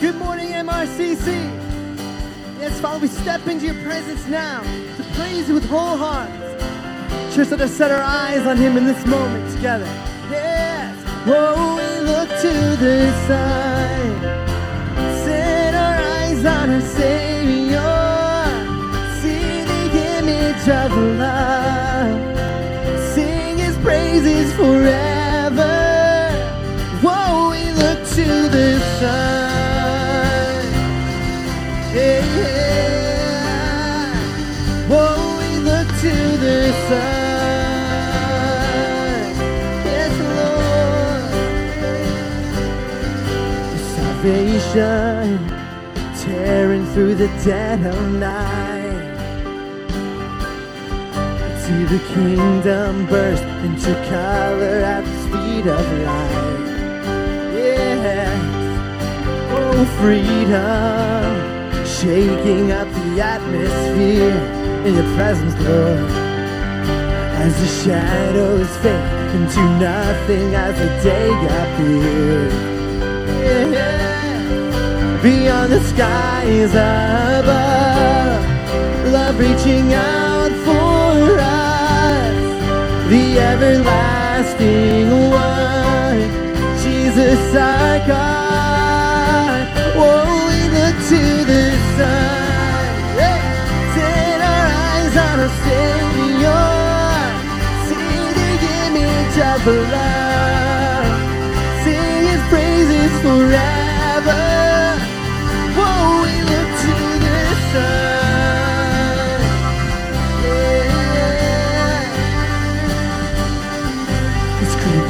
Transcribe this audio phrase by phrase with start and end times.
[0.00, 1.26] Good morning, MRCC.
[2.58, 4.62] Yes, Father, we step into your presence now
[4.96, 6.32] to praise you with whole hearts.
[7.34, 9.84] Church, let us set our eyes on him in this moment together.
[10.30, 10.96] Yes.
[11.26, 14.22] Whoa, we look to the side.
[15.22, 17.92] Set our eyes on our Savior.
[19.20, 22.20] See the image of love.
[23.12, 25.09] Sing his praises forever.
[44.72, 45.38] Tearing
[46.92, 49.16] through the dead of night.
[51.58, 56.60] See the kingdom burst into color at the speed of light.
[57.52, 58.40] Yes,
[59.50, 61.24] oh freedom,
[61.84, 64.38] shaking up the atmosphere
[64.86, 66.10] in your presence, Lord.
[67.42, 72.69] As the shadows fade into nothing as the day appears.
[75.22, 78.42] Beyond the skies above,
[79.12, 82.34] love reaching out for us,
[83.10, 86.20] the everlasting one,
[86.82, 89.68] Jesus our God.
[89.94, 91.64] Oh, we look to the
[91.98, 92.88] sun,
[93.20, 93.44] yeah.
[93.94, 96.64] set our eyes on our Savior,
[97.88, 98.52] see the
[98.86, 99.60] image of
[99.92, 100.19] love,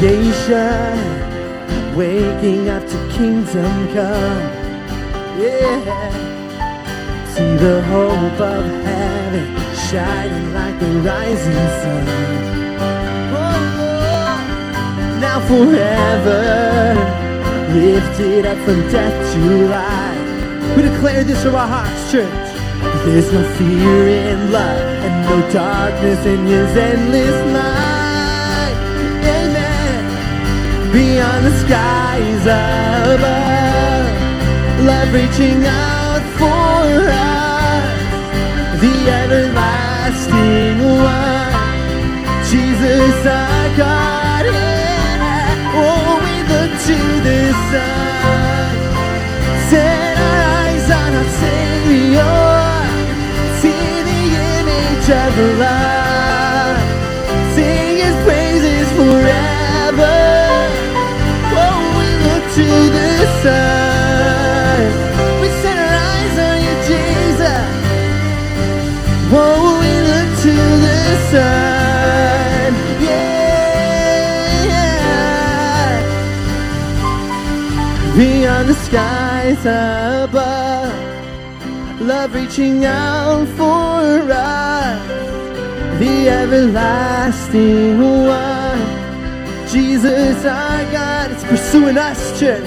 [0.00, 0.96] Creation
[1.94, 4.48] waking up to kingdom come.
[5.38, 7.26] Yeah.
[7.34, 12.06] See the hope of heaven shining like the rising sun.
[13.36, 14.38] Oh.
[15.20, 16.94] Now forever
[17.74, 20.76] lifted up from death to life.
[20.76, 22.48] We declare this from our hearts, church.
[23.04, 27.79] There's no fear in love and no darkness in his endless light.
[30.92, 34.06] Beyond the skies above,
[34.84, 41.52] love reaching out for us, the everlasting one,
[42.50, 44.44] Jesus our God.
[45.82, 46.98] Oh, we look to
[47.28, 47.40] the
[47.70, 48.72] sun.
[49.70, 52.36] Set our eyes on our Savior.
[53.60, 54.22] See the
[54.58, 55.79] image of love.
[78.70, 80.94] The skies above,
[82.00, 85.08] love reaching out for us,
[85.98, 88.78] the everlasting one,
[89.68, 92.62] Jesus our God, is pursuing us, church.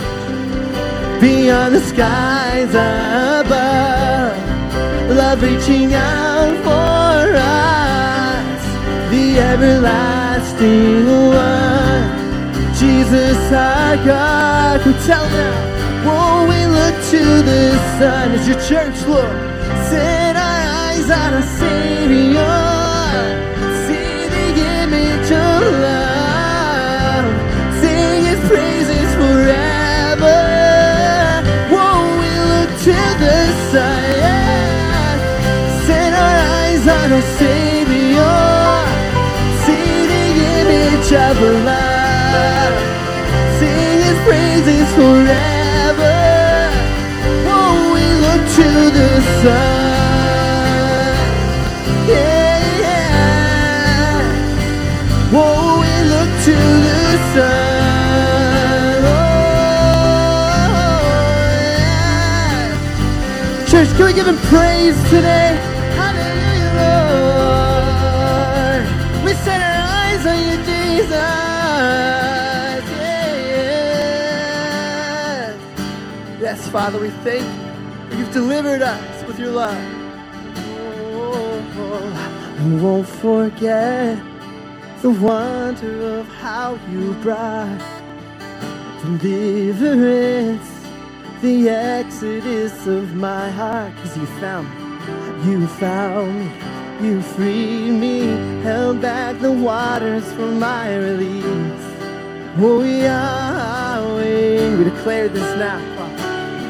[1.21, 4.35] Beyond the skies above,
[5.09, 8.63] love reaching out for us,
[9.09, 12.75] the everlasting one.
[12.77, 15.72] Jesus our God, we tell look
[17.13, 17.69] to the
[17.99, 19.37] sun as your church, Lord.
[19.89, 22.57] Set our eyes on our Savior,
[23.85, 24.47] see the
[24.81, 27.25] image of love,
[27.81, 30.41] sing His praises forever.
[31.73, 35.15] Whoa, we look to the sun.
[35.85, 38.41] Set our eyes on our Savior,
[39.65, 40.27] see the
[40.61, 41.35] image of
[41.69, 42.75] love.
[43.59, 46.12] Sing his praises forever.
[49.43, 51.15] Sun.
[52.07, 54.47] Yeah, yeah.
[55.33, 56.55] Whoa, we look to
[56.87, 57.01] the
[57.33, 59.03] sun.
[59.05, 59.09] Oh,
[61.79, 62.67] yeah.
[63.69, 65.49] Church, can we give him praise today?
[65.99, 68.81] Hallelujah, Lord.
[69.25, 71.11] We set our eyes on you, Jesus.
[73.01, 73.13] Yes.
[76.39, 78.17] Yes, Father, we thank you.
[78.17, 79.77] You've delivered us your love.
[81.75, 84.17] Oh, I won't forget
[85.01, 87.81] the wonder of how you brought
[89.19, 90.69] deliverance
[91.41, 93.93] the exodus of my heart.
[93.97, 98.19] Cause you found me, you found me, you freed me,
[98.63, 101.85] held back the waters for my release.
[102.57, 105.92] Oh Yahweh, we declare this now.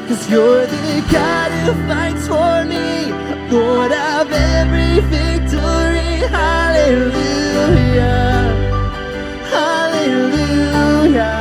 [0.08, 3.10] Cause you're the God who fights for me,
[3.50, 6.28] Lord of every victory.
[6.28, 7.64] Hallelujah.
[9.50, 11.32] Hallelujah.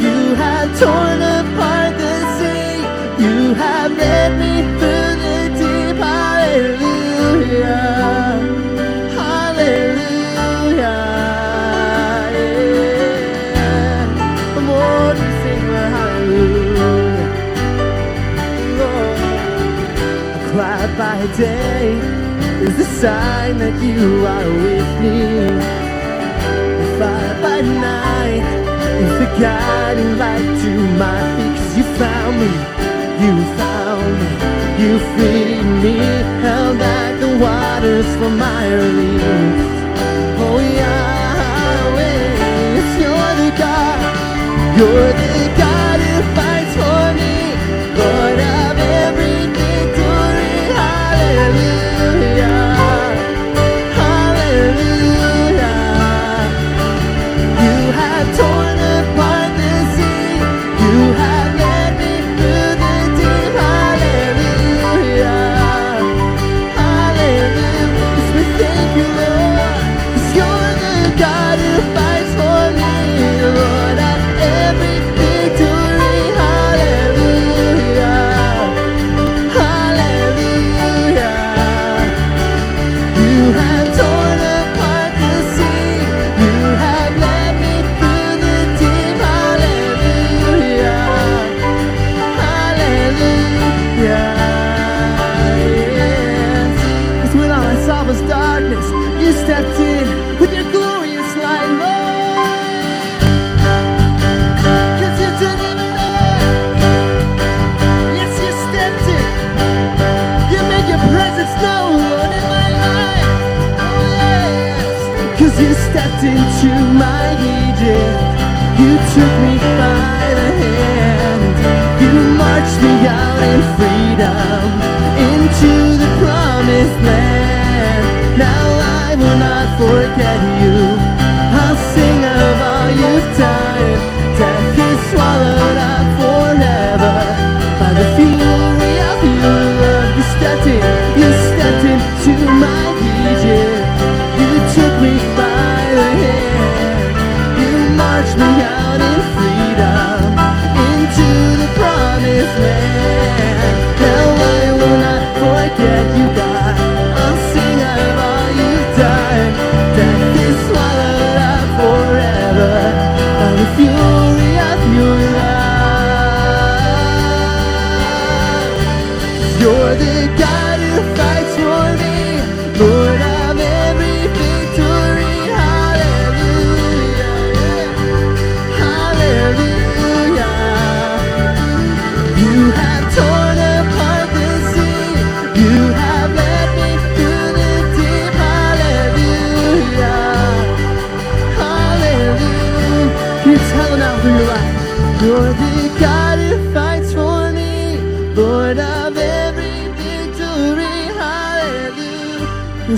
[0.00, 2.82] You have torn apart the sea.
[3.24, 4.59] You have led me
[21.20, 21.92] by day
[22.64, 25.20] is a sign that you are with me
[26.98, 28.42] fire by night
[29.04, 30.72] is the guiding light to
[31.02, 31.56] my feet.
[31.58, 32.52] Cause you found me,
[33.24, 34.28] you found me,
[34.82, 35.96] you freed me,
[36.44, 39.72] held back the waters for my release.
[40.44, 42.24] Oh Yahweh,
[43.02, 44.00] you're the God,
[44.78, 46.59] you're the God who fights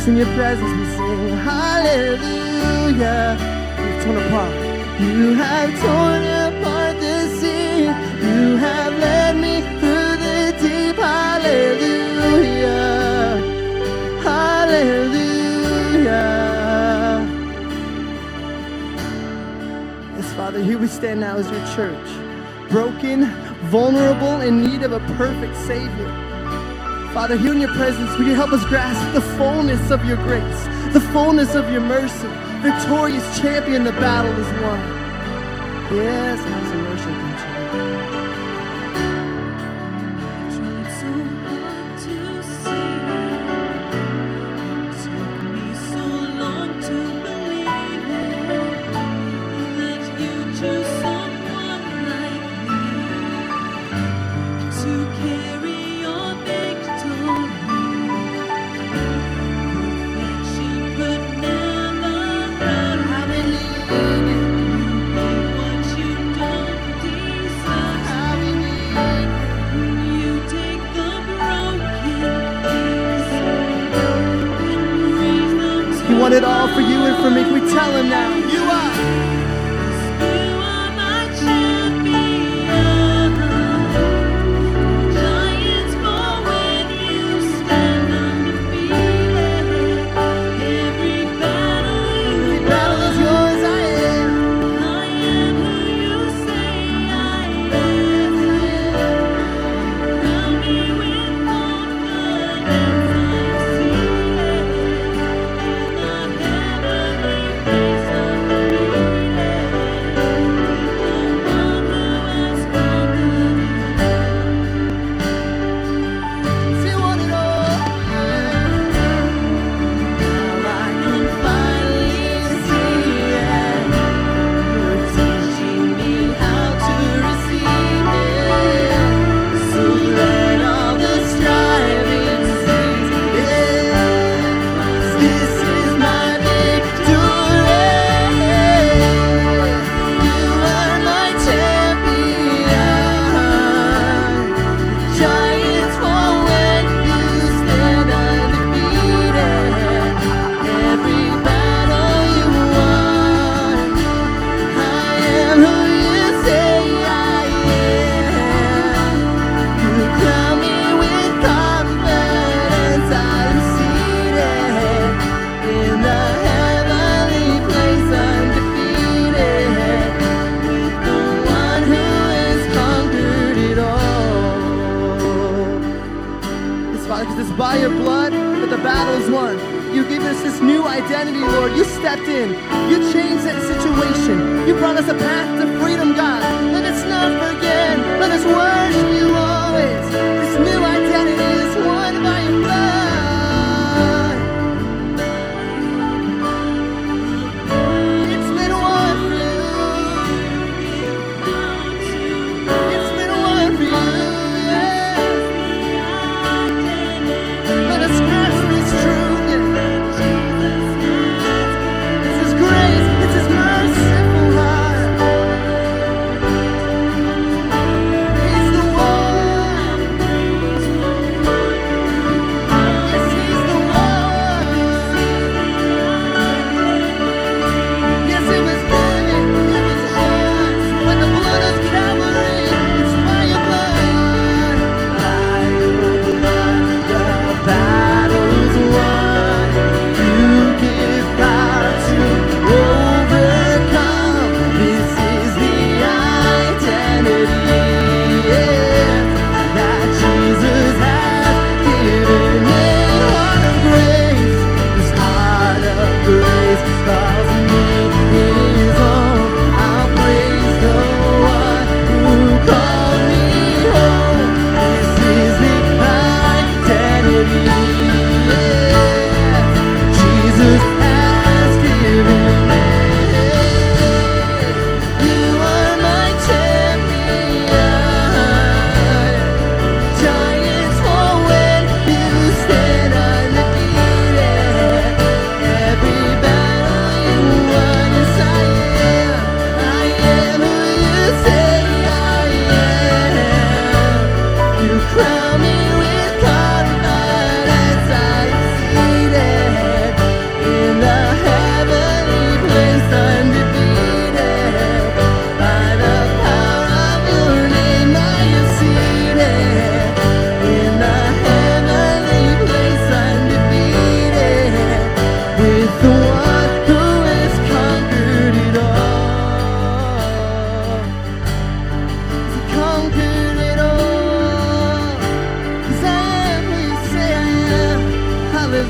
[0.02, 3.36] Just in your presence we sing hallelujah.
[3.78, 4.52] You've torn apart.
[5.00, 7.82] You have torn apart the sea.
[7.84, 10.96] You have led me through the deep.
[10.96, 12.50] Hallelujah.
[14.24, 15.22] Hallelujah.
[20.16, 22.10] Yes, Father, here we stand now as your church,
[22.70, 23.26] broken,
[23.70, 26.21] vulnerable, in need of a perfect Savior.
[27.12, 30.64] Father, here in your presence, would you help us grasp the fullness of your grace,
[30.94, 32.26] the fullness of your mercy?
[32.62, 34.80] Victorious champion, the battle is won.
[35.94, 36.40] Yes,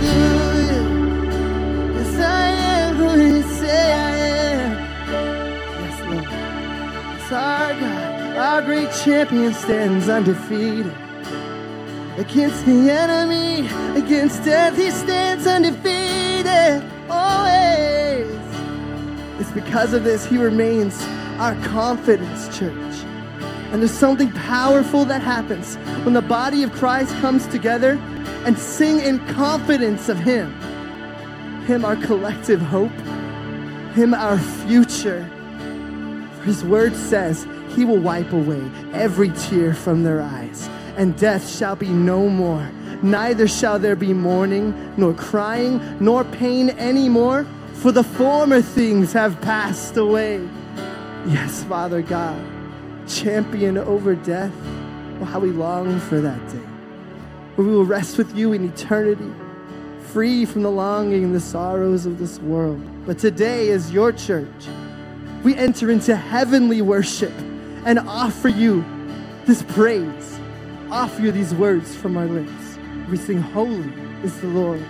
[0.02, 1.94] Hallelujah.
[1.94, 4.72] Yes, I am who you say I am.
[5.80, 6.26] Yes, Lord.
[7.32, 10.92] Our God, our great champion stands undefeated.
[12.18, 13.66] Against the enemy,
[13.96, 16.82] against death, he stands undefeated.
[17.08, 18.28] Always.
[19.40, 21.02] It's because of this he remains
[21.38, 23.04] our confidence, church.
[23.72, 27.98] And there's something powerful that happens when the body of Christ comes together
[28.44, 30.52] and sing in confidence of Him.
[31.66, 32.92] Him, our collective hope,
[33.94, 35.28] Him, our future.
[36.36, 41.48] For His word says, He will wipe away every tear from their eyes, and death
[41.48, 42.68] shall be no more.
[43.02, 49.40] Neither shall there be mourning, nor crying, nor pain anymore, for the former things have
[49.40, 50.48] passed away.
[51.26, 52.40] Yes, Father God,
[53.08, 54.52] champion over death.
[55.16, 56.71] Well, how we long for that day
[57.54, 59.30] where we will rest with you in eternity,
[60.12, 62.80] free from the longing and the sorrows of this world.
[63.06, 64.68] But today, as your church,
[65.44, 67.32] we enter into heavenly worship
[67.84, 68.84] and offer you
[69.44, 70.38] this praise,
[70.90, 72.78] offer you these words from our lips.
[73.10, 73.92] We sing, Holy
[74.22, 74.82] is the Lord.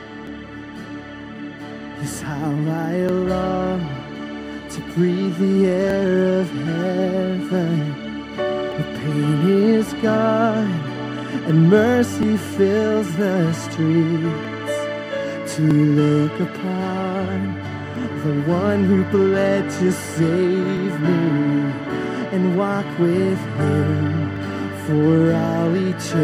[2.01, 3.81] Is how I long
[4.69, 8.37] to breathe the air of heaven.
[8.37, 10.92] The pain is gone
[11.33, 14.75] and mercy fills the streets
[15.55, 17.55] to look upon
[18.25, 21.73] the one who bled to save me
[22.33, 24.31] and walk with him
[24.85, 26.23] for all eternity.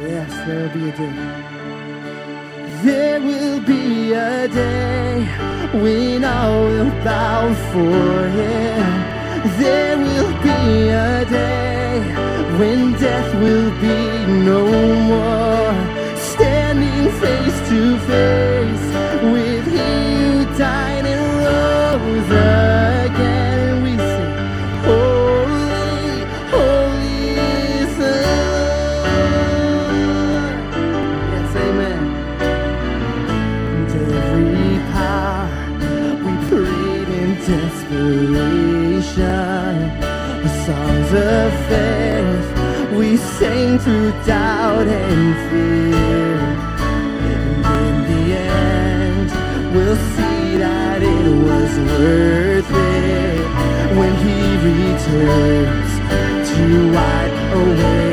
[0.00, 1.16] Yes, there will be a day.
[2.82, 5.24] There will be a day
[5.80, 8.86] when all will bow for him.
[9.60, 11.75] There will be a day
[12.58, 14.64] when death will be no
[15.10, 16.16] more.
[16.16, 18.45] Standing face to face
[43.38, 46.36] sang through doubt and fear.
[47.32, 49.28] And in the end,
[49.74, 54.38] we'll see that it was worth it when He
[54.70, 55.92] returns
[56.50, 58.05] to wipe away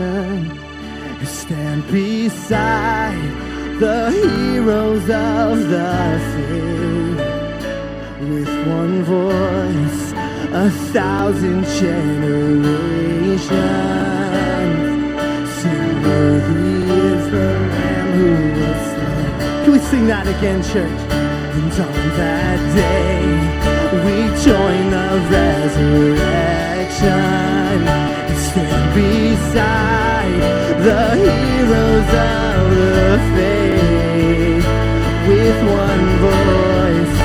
[0.00, 3.20] and stand beside
[3.78, 7.20] the heroes of the faith.
[8.30, 10.12] With one voice,
[10.52, 13.50] a thousand generations
[15.60, 16.74] sing, Worthy
[17.06, 19.32] is the Lamb who was slain.
[19.64, 21.00] Can we sing that again, church?
[21.56, 23.22] And on that day,
[24.04, 26.40] we join the resurrection
[29.00, 30.40] beside
[30.86, 32.62] the heroes of
[32.98, 34.66] the faith.
[35.28, 37.16] With one voice,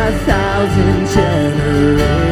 [0.00, 2.29] a thousand generations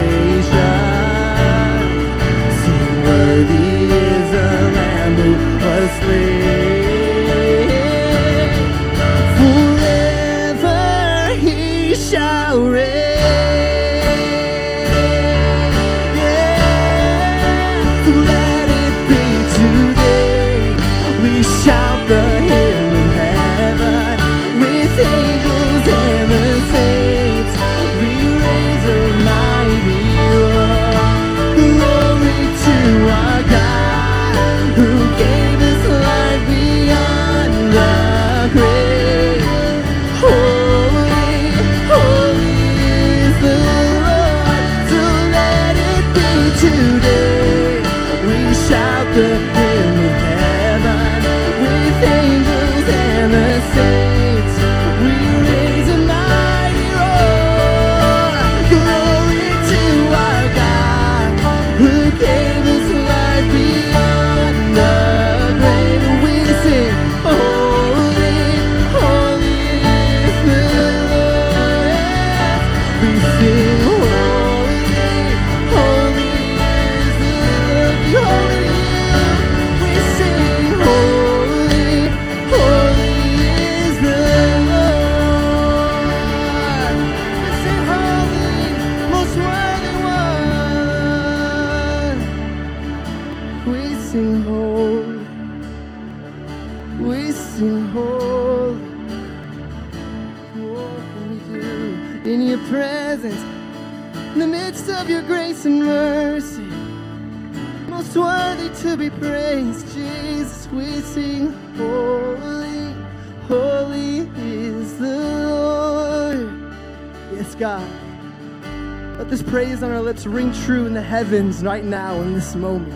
[121.29, 122.91] heavens right now in this moment.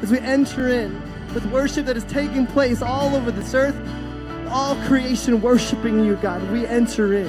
[0.00, 0.94] As we enter in
[1.34, 3.74] with worship that is taking place all over this earth,
[4.48, 7.26] all creation worshiping you, God, we enter in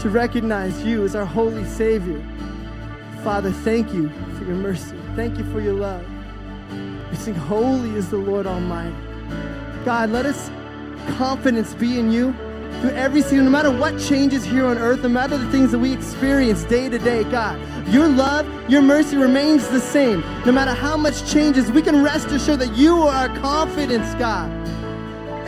[0.00, 2.22] to recognize you as our holy Savior.
[3.24, 4.94] Father, thank you for your mercy.
[5.14, 6.04] Thank you for your love.
[7.10, 8.94] We sing, Holy is the Lord Almighty.
[9.86, 10.50] God, let us
[11.16, 12.36] confidence be in you
[12.80, 15.78] through every season, no matter what changes here on earth, no matter the things that
[15.78, 20.20] we experience day to day, God, your love, your mercy remains the same.
[20.44, 24.50] No matter how much changes, we can rest assured that you are our confidence, God.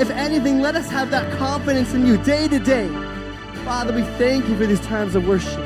[0.00, 2.88] If anything, let us have that confidence in you day to day.
[3.64, 5.64] Father, we thank you for these times of worship.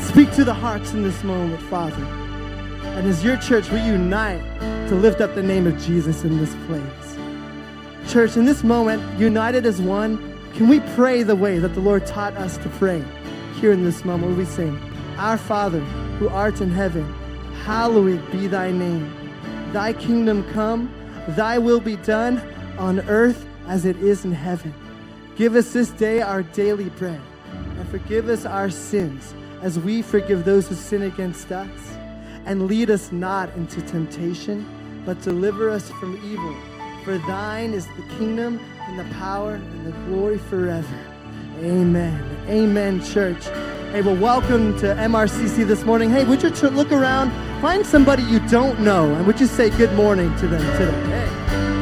[0.00, 2.02] Speak to the hearts in this moment, Father.
[2.96, 4.42] And as your church, we unite
[4.88, 8.10] to lift up the name of Jesus in this place.
[8.10, 12.04] Church, in this moment, united as one, can we pray the way that the Lord
[12.04, 13.04] taught us to pray?
[13.60, 14.76] Here in this moment, we sing,
[15.16, 15.78] Our Father,
[16.18, 17.04] who art in heaven,
[17.62, 19.08] hallowed be thy name.
[19.72, 20.92] Thy kingdom come,
[21.28, 22.38] thy will be done
[22.76, 24.74] on earth as it is in heaven.
[25.36, 27.20] Give us this day our daily bread,
[27.52, 31.96] and forgive us our sins as we forgive those who sin against us.
[32.46, 34.66] And lead us not into temptation,
[35.06, 36.56] but deliver us from evil.
[37.04, 40.98] For thine is the kingdom and the power and the glory forever.
[41.60, 42.24] Amen.
[42.48, 43.44] Amen, church.
[43.92, 46.10] Hey, well, welcome to MRCC this morning.
[46.10, 49.92] Hey, would you look around, find somebody you don't know, and would you say good
[49.94, 51.10] morning to them today?
[51.10, 51.77] Hey.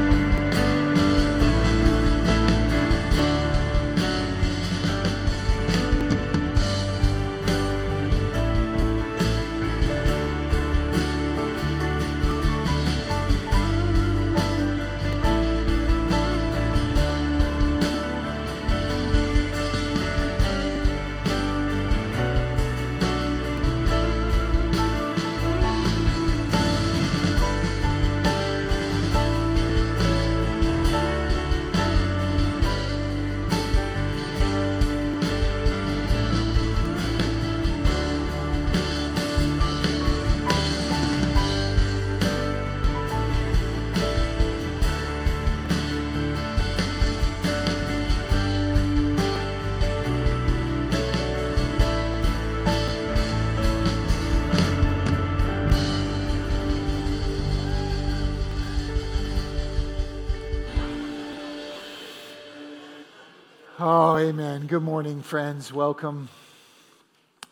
[64.66, 65.72] Good morning, friends.
[65.72, 66.28] Welcome.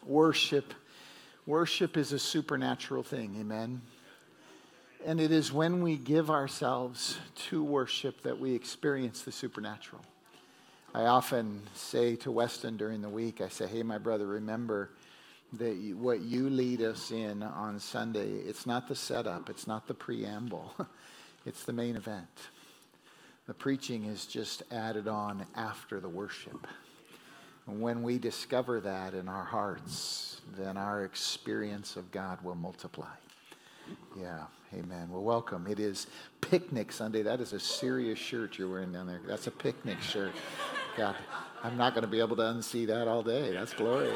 [0.05, 0.74] Worship.
[1.46, 3.37] Worship is a supernatural thing.
[3.38, 3.83] Amen.
[5.07, 7.18] And it is when we give ourselves
[7.50, 10.03] to worship that we experience the supernatural.
[10.92, 14.90] I often say to Weston during the week, I say, hey, my brother, remember
[15.53, 19.87] that you, what you lead us in on Sunday, it's not the setup, it's not
[19.87, 20.74] the preamble,
[21.46, 22.27] it's the main event.
[23.46, 26.66] The preaching is just added on after the worship.
[27.66, 33.14] When we discover that in our hearts, then our experience of God will multiply.
[34.18, 35.09] Yeah, amen.
[35.11, 35.66] Well, welcome.
[35.66, 36.07] It is
[36.42, 37.22] Picnic Sunday.
[37.22, 39.20] That is a serious shirt you're wearing down there.
[39.27, 40.33] That's a picnic shirt.
[40.96, 41.16] God,
[41.62, 43.53] I'm not going to be able to unsee that all day.
[43.53, 44.14] That's glorious.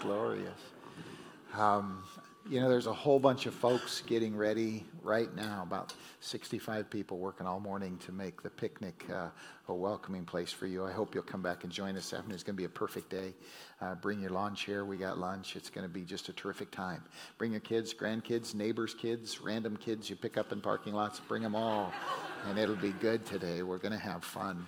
[0.00, 0.60] glorious.
[1.54, 2.02] Um,
[2.48, 7.18] you know, there's a whole bunch of folks getting ready right now, about 65 people
[7.18, 9.28] working all morning to make the picnic uh,
[9.68, 10.82] a welcoming place for you.
[10.82, 12.14] I hope you'll come back and join us.
[12.14, 13.34] Afternoon It's going to be a perfect day.
[13.82, 14.86] Uh, bring your lawn chair.
[14.86, 15.56] We got lunch.
[15.56, 17.04] It's going to be just a terrific time.
[17.36, 21.20] Bring your kids, grandkids, neighbors' kids, random kids you pick up in parking lots.
[21.20, 21.92] Bring them all,
[22.48, 23.62] and it'll be good today.
[23.62, 24.66] We're going to have fun.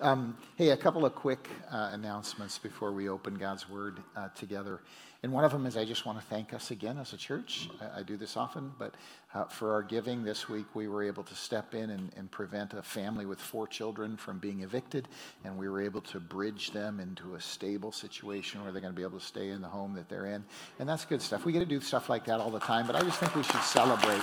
[0.00, 4.80] Um, hey, a couple of quick uh, announcements before we open God's Word uh, together.
[5.24, 7.68] And one of them is I just want to thank us again as a church.
[7.80, 8.94] I, I do this often, but
[9.34, 12.72] uh, for our giving this week, we were able to step in and, and, prevent
[12.72, 15.08] a family with four children from being evicted,
[15.44, 18.96] and we were able to bridge them into a stable situation where they're going to
[18.96, 20.44] be able to stay in the home that they're in.
[20.78, 21.44] And that's good stuff.
[21.44, 23.42] We get to do stuff like that all the time, but I just think we
[23.42, 24.22] should celebrate.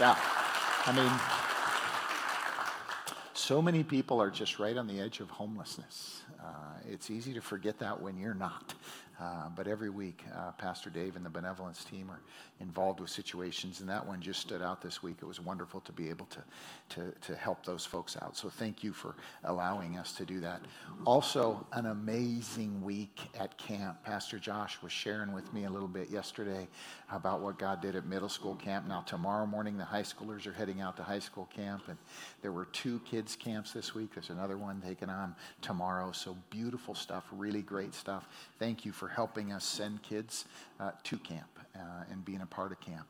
[0.00, 0.16] Yeah.
[0.86, 1.10] I mean,
[3.34, 6.22] so many people are just right on the edge of homelessness.
[6.40, 6.52] Uh,
[6.88, 8.74] it's easy to forget that when you're not.
[9.20, 12.20] Uh, but every week, uh, Pastor Dave and the benevolence team are
[12.60, 15.16] involved with situations, and that one just stood out this week.
[15.20, 16.44] It was wonderful to be able to,
[16.90, 18.36] to, to help those folks out.
[18.36, 20.62] So thank you for allowing us to do that.
[21.04, 24.04] Also, an amazing week at camp.
[24.04, 26.68] Pastor Josh was sharing with me a little bit yesterday
[27.10, 28.86] about what God did at middle school camp.
[28.86, 31.98] Now, tomorrow morning, the high schoolers are heading out to high school camp, and
[32.42, 34.14] there were two kids' camps this week.
[34.14, 36.12] There's another one taken on tomorrow.
[36.12, 38.28] So beautiful stuff, really great stuff.
[38.58, 40.44] Thank you for helping us send kids
[40.80, 43.08] uh, to camp uh, and being a part of camp.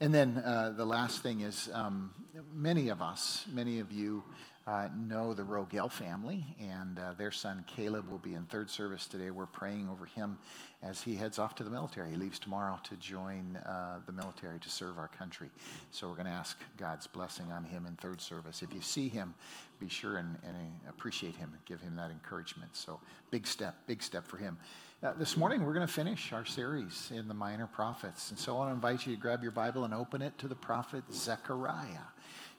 [0.00, 2.10] And then uh, the last thing is um,
[2.52, 4.24] many of us, many of you
[4.66, 9.06] uh, know the Rogel family, and uh, their son Caleb will be in third service
[9.06, 9.30] today.
[9.30, 10.38] We're praying over him
[10.82, 12.10] as he heads off to the military.
[12.10, 15.50] He leaves tomorrow to join uh, the military to serve our country.
[15.90, 18.62] So we're going to ask God's blessing on him in third service.
[18.62, 19.34] If you see him,
[19.80, 20.56] be sure and, and
[20.88, 22.76] appreciate him, and give him that encouragement.
[22.76, 23.00] So
[23.30, 24.58] big step, big step for him.
[25.02, 28.30] Uh, this morning, we're going to finish our series in the Minor Prophets.
[28.30, 30.46] And so I want to invite you to grab your Bible and open it to
[30.46, 32.06] the prophet Zechariah.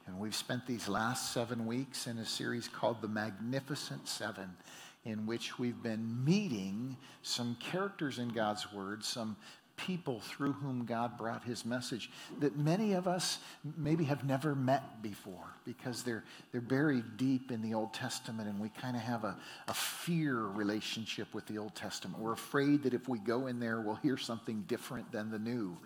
[0.06, 4.58] And we've spent these last seven weeks in a series called The Magnificent Seven,
[5.06, 9.38] in which we've been meeting some characters in God's Word, some
[9.76, 13.40] people through whom God brought his message that many of us
[13.78, 18.60] maybe have never met before because they're, they're buried deep in the Old Testament and
[18.60, 19.36] we kind of have a,
[19.68, 22.20] a fear relationship with the Old Testament.
[22.20, 25.78] We're afraid that if we go in there, we'll hear something different than the new.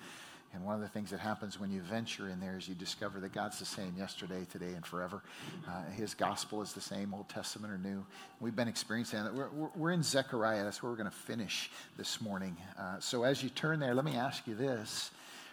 [0.57, 3.19] And one of the things that happens when you venture in there is you discover
[3.19, 5.21] that God's the same yesterday, today, and forever.
[5.67, 8.03] Uh, his gospel is the same, Old Testament or New.
[8.39, 9.35] We've been experiencing that.
[9.35, 10.63] We're, we're in Zechariah.
[10.63, 12.57] That's where we're going to finish this morning.
[12.75, 15.11] Uh, so as you turn there, let me ask you this.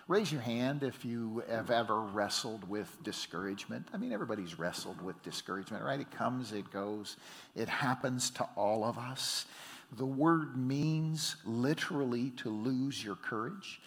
[0.09, 3.87] Raise your hand if you have ever wrestled with discouragement.
[3.93, 6.01] I mean, everybody's wrestled with discouragement, right?
[6.01, 7.19] It comes, it goes,
[7.55, 9.45] it happens to all of us.
[9.99, 13.83] The word means literally to lose your courage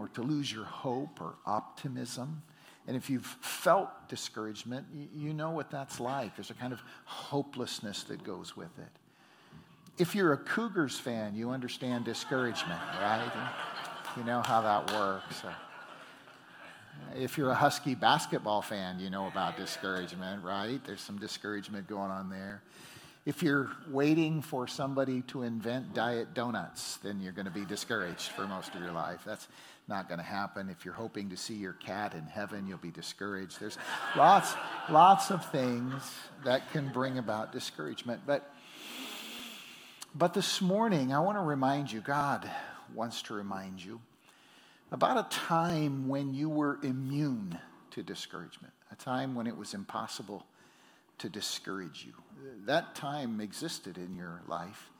[0.00, 2.42] or to lose your hope or optimism.
[2.86, 6.34] And if you've felt discouragement, you know what that's like.
[6.34, 8.88] There's a kind of hopelessness that goes with it.
[9.98, 13.30] If you're a Cougars fan, you understand discouragement, right?
[14.16, 15.42] You know how that works.
[17.14, 20.80] If you're a Husky basketball fan, you know about discouragement, right?
[20.86, 22.62] There's some discouragement going on there.
[23.26, 28.30] If you're waiting for somebody to invent diet donuts, then you're going to be discouraged
[28.30, 29.20] for most of your life.
[29.26, 29.46] That's
[29.88, 30.70] not going to happen.
[30.70, 33.60] If you're hoping to see your cat in heaven, you'll be discouraged.
[33.60, 33.76] There's
[34.16, 34.54] lots,
[34.88, 36.02] lots of things
[36.44, 38.22] that can bring about discouragement.
[38.26, 38.50] But,
[40.14, 42.48] but this morning, I want to remind you, God
[42.94, 44.00] wants to remind you
[44.92, 47.58] about a time when you were immune
[47.90, 50.46] to discouragement, a time when it was impossible
[51.20, 52.12] to discourage you.
[52.66, 54.90] That time existed in your life.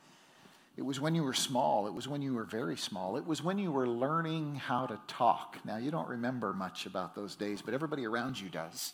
[0.77, 1.87] It was when you were small.
[1.87, 3.17] It was when you were very small.
[3.17, 5.57] It was when you were learning how to talk.
[5.65, 8.93] Now, you don't remember much about those days, but everybody around you does.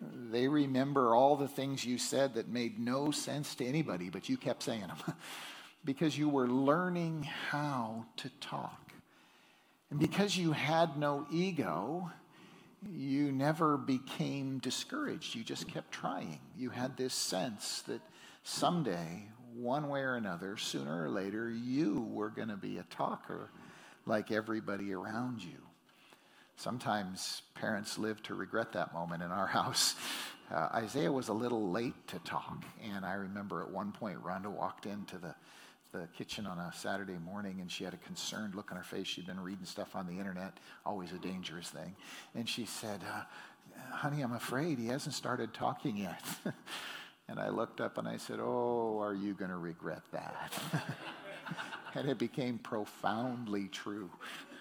[0.30, 4.36] they remember all the things you said that made no sense to anybody, but you
[4.36, 5.14] kept saying them
[5.84, 8.92] because you were learning how to talk.
[9.90, 12.10] And because you had no ego,
[12.92, 15.34] you never became discouraged.
[15.34, 16.40] You just kept trying.
[16.56, 18.00] You had this sense that
[18.42, 23.50] someday one way or another, sooner or later, you were going to be a talker
[24.04, 25.58] like everybody around you.
[26.56, 29.94] Sometimes parents live to regret that moment in our house.
[30.50, 34.46] Uh, Isaiah was a little late to talk, and I remember at one point Rhonda
[34.46, 35.34] walked into the,
[36.00, 39.06] the kitchen on a Saturday morning and she had a concerned look on her face.
[39.06, 41.94] She'd been reading stuff on the internet, always a dangerous thing.
[42.34, 43.22] And she said, uh,
[43.90, 46.22] Honey, I'm afraid he hasn't started talking yet.
[47.28, 50.52] And I looked up and I said, Oh, are you going to regret that?
[51.94, 54.10] and it became profoundly true.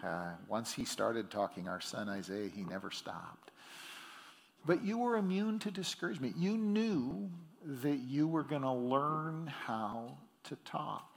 [0.04, 3.52] Uh, once he started talking, our son Isaiah, he never stopped.
[4.66, 6.38] But you were immune to discouragement.
[6.38, 7.30] You knew
[7.64, 11.15] that you were going to learn how to talk.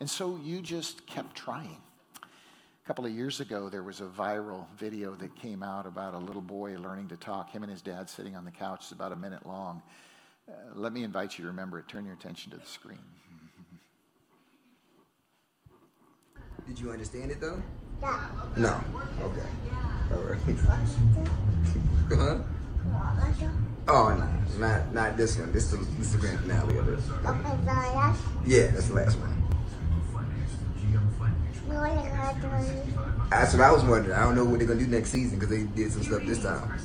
[0.00, 1.76] And so you just kept trying.
[2.22, 6.18] A couple of years ago, there was a viral video that came out about a
[6.18, 7.50] little boy learning to talk.
[7.50, 8.80] Him and his dad sitting on the couch.
[8.80, 9.82] It's about a minute long.
[10.48, 11.86] Uh, let me invite you to remember it.
[11.86, 12.98] Turn your attention to the screen.
[16.66, 17.62] Did you understand it though?
[18.00, 18.28] Yeah.
[18.56, 18.80] No.
[19.22, 19.46] Okay.
[20.12, 20.38] All right.
[22.08, 22.38] huh?
[23.88, 25.52] Oh no, not not this one.
[25.52, 26.92] This is this is the grand finale of it.
[26.92, 27.18] Okay, so
[27.64, 29.49] that's Yeah, that's the last one.
[33.30, 34.16] That's what I was wondering.
[34.16, 36.42] I don't know what they're gonna do next season because they did some stuff this
[36.42, 36.78] time.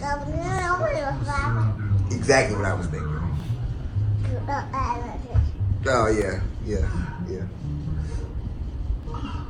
[0.00, 2.16] So, you know what it was like?
[2.16, 3.18] Exactly what I was thinking.
[5.86, 6.88] Oh yeah, yeah,
[7.28, 7.46] yeah.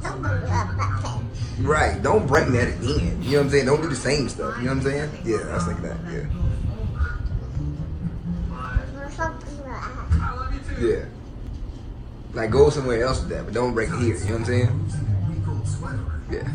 [0.02, 1.20] Don't do that back there.
[1.60, 2.02] Right.
[2.02, 3.22] Don't bring that again.
[3.22, 3.66] You know what I'm saying?
[3.66, 4.56] Don't do the same stuff.
[4.58, 5.10] You know what I'm saying?
[5.24, 5.98] Yeah, I was thinking that.
[6.10, 6.26] Yeah.
[9.00, 10.80] Or something like that.
[10.80, 11.04] Yeah.
[12.34, 14.16] Like go somewhere else with that, but don't break it here.
[14.16, 14.86] You know what I'm saying?
[16.30, 16.48] Yeah.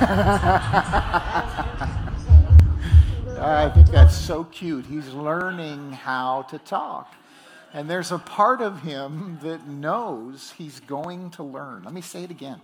[3.42, 4.84] I think that's so cute.
[4.84, 7.14] He's learning how to talk.
[7.72, 11.84] And there's a part of him that knows he's going to learn.
[11.84, 12.60] Let me say it again.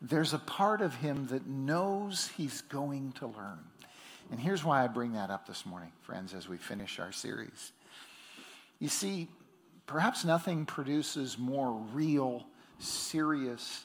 [0.00, 3.58] There's a part of him that knows he's going to learn.
[4.30, 7.72] And here's why I bring that up this morning, friends, as we finish our series.
[8.78, 9.28] You see,
[9.90, 12.46] perhaps nothing produces more real,
[12.78, 13.82] serious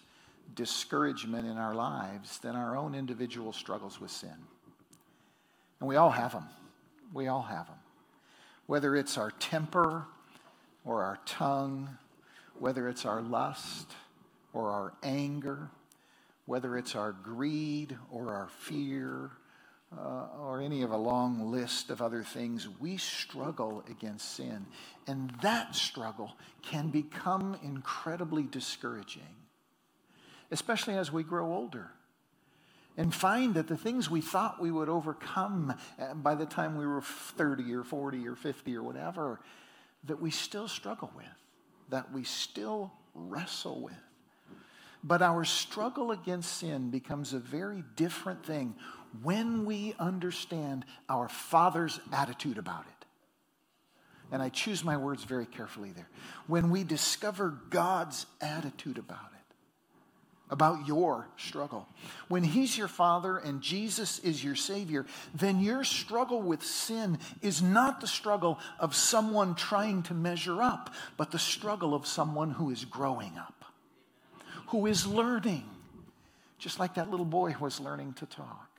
[0.53, 4.35] discouragement in our lives than our own individual struggles with sin.
[5.79, 6.45] And we all have them.
[7.11, 7.79] We all have them.
[8.67, 10.05] Whether it's our temper
[10.85, 11.89] or our tongue,
[12.59, 13.91] whether it's our lust
[14.53, 15.71] or our anger,
[16.45, 19.31] whether it's our greed or our fear,
[19.97, 24.65] uh, or any of a long list of other things, we struggle against sin.
[25.07, 29.23] And that struggle can become incredibly discouraging,
[30.51, 31.91] especially as we grow older
[32.97, 36.85] and find that the things we thought we would overcome uh, by the time we
[36.85, 39.41] were 30 or 40 or 50 or whatever,
[40.05, 41.25] that we still struggle with,
[41.89, 43.93] that we still wrestle with.
[45.03, 48.75] But our struggle against sin becomes a very different thing
[49.23, 53.05] when we understand our Father's attitude about it.
[54.31, 56.09] And I choose my words very carefully there.
[56.47, 59.35] When we discover God's attitude about it
[60.49, 61.87] about your struggle.
[62.27, 67.61] When He's your Father and Jesus is your Savior, then your struggle with sin is
[67.61, 72.69] not the struggle of someone trying to measure up, but the struggle of someone who
[72.69, 73.65] is growing up,
[74.67, 75.67] who is learning,
[76.59, 78.69] just like that little boy was learning to talk.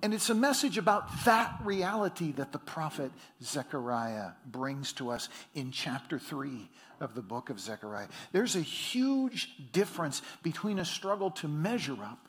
[0.00, 3.10] And it's a message about that reality that the prophet
[3.42, 8.06] Zechariah brings to us in chapter 3 of the book of Zechariah.
[8.30, 12.28] There's a huge difference between a struggle to measure up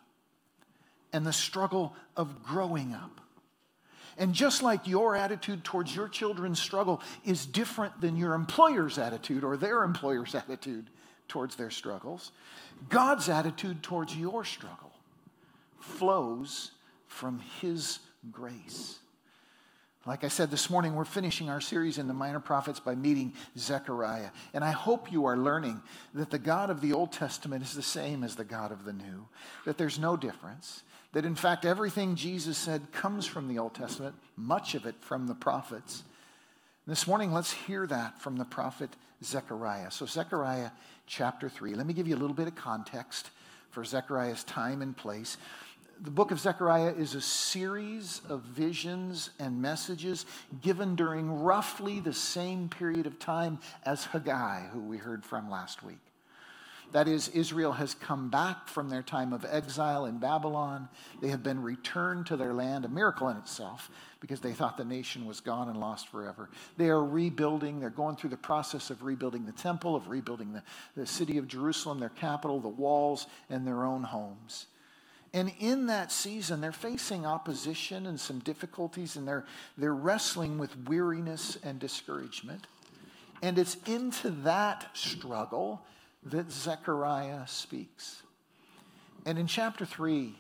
[1.14, 3.22] and the struggle of growing up.
[4.18, 9.44] And just like your attitude towards your children's struggle is different than your employer's attitude
[9.44, 10.90] or their employer's attitude
[11.28, 12.32] towards their struggles,
[12.90, 14.92] God's attitude towards your struggle
[15.80, 16.72] flows
[17.20, 18.00] from His
[18.32, 18.98] grace.
[20.06, 23.34] Like I said this morning, we're finishing our series in the Minor Prophets by meeting
[23.58, 24.30] Zechariah.
[24.54, 25.82] And I hope you are learning
[26.14, 28.94] that the God of the Old Testament is the same as the God of the
[28.94, 29.28] New,
[29.66, 34.16] that there's no difference, that in fact everything Jesus said comes from the Old Testament,
[34.38, 36.04] much of it from the prophets.
[36.88, 39.92] This morning, let's hear that from the prophet Zechariah.
[39.92, 40.72] So, Zechariah
[41.06, 41.76] chapter 3.
[41.76, 43.30] Let me give you a little bit of context
[43.70, 45.38] for Zechariah's time and place
[46.02, 50.26] the book of Zechariah is a series of visions and messages
[50.62, 55.84] given during roughly the same period of time as Haggai, who we heard from last
[55.84, 56.00] week.
[56.92, 60.90] That is, Israel has come back from their time of exile in Babylon.
[61.22, 64.86] They have been returned to their land, a miracle in itself, because they thought the
[64.86, 66.50] nation was gone and lost forever.
[66.78, 70.64] They are rebuilding, they're going through the process of rebuilding the temple, of rebuilding the,
[70.96, 74.66] the city of Jerusalem, their capital, the walls, and their own homes.
[75.34, 79.46] And in that season, they're facing opposition and some difficulties, and they're,
[79.78, 82.66] they're wrestling with weariness and discouragement.
[83.42, 85.86] And it's into that struggle
[86.24, 88.24] that Zechariah speaks.
[89.26, 90.34] And in chapter 3,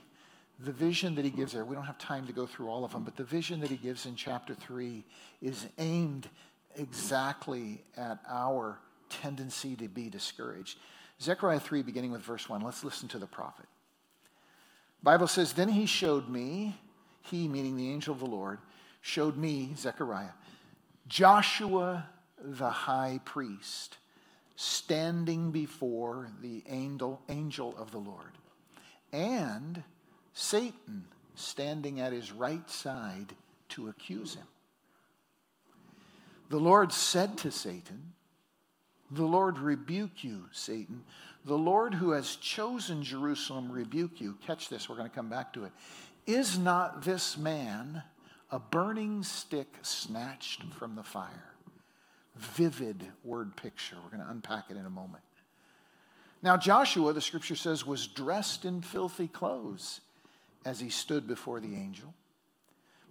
[0.59, 2.91] the vision that he gives there, we don't have time to go through all of
[2.91, 5.03] them, but the vision that he gives in chapter 3
[5.41, 6.27] is aimed
[6.75, 10.77] exactly at our tendency to be discouraged.
[11.21, 13.65] Zechariah 3, beginning with verse 1, let's listen to the prophet.
[15.01, 16.77] Bible says, Then he showed me,
[17.23, 18.59] he meaning the angel of the Lord,
[19.01, 20.31] showed me, Zechariah,
[21.07, 22.07] Joshua
[22.41, 23.97] the high priest
[24.55, 28.37] standing before the angel, angel of the Lord,
[29.11, 29.83] and
[30.33, 33.33] Satan standing at his right side
[33.69, 34.47] to accuse him.
[36.49, 38.13] The Lord said to Satan,
[39.11, 41.03] The Lord rebuke you, Satan.
[41.45, 44.37] The Lord who has chosen Jerusalem rebuke you.
[44.45, 45.71] Catch this, we're going to come back to it.
[46.27, 48.03] Is not this man
[48.51, 51.53] a burning stick snatched from the fire?
[52.35, 53.95] Vivid word picture.
[54.03, 55.23] We're going to unpack it in a moment.
[56.41, 60.01] Now, Joshua, the scripture says, was dressed in filthy clothes
[60.65, 62.13] as he stood before the angel.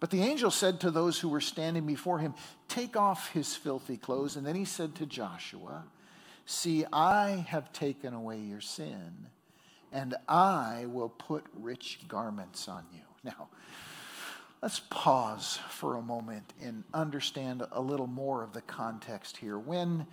[0.01, 2.35] But the angel said to those who were standing before him,
[2.68, 4.37] Take off his filthy clothes.
[4.37, 5.85] And then he said to Joshua,
[6.51, 9.26] See, I have taken away your sin,
[9.92, 13.03] and I will put rich garments on you.
[13.22, 13.49] Now,
[14.62, 19.59] let's pause for a moment and understand a little more of the context here.
[19.59, 20.07] When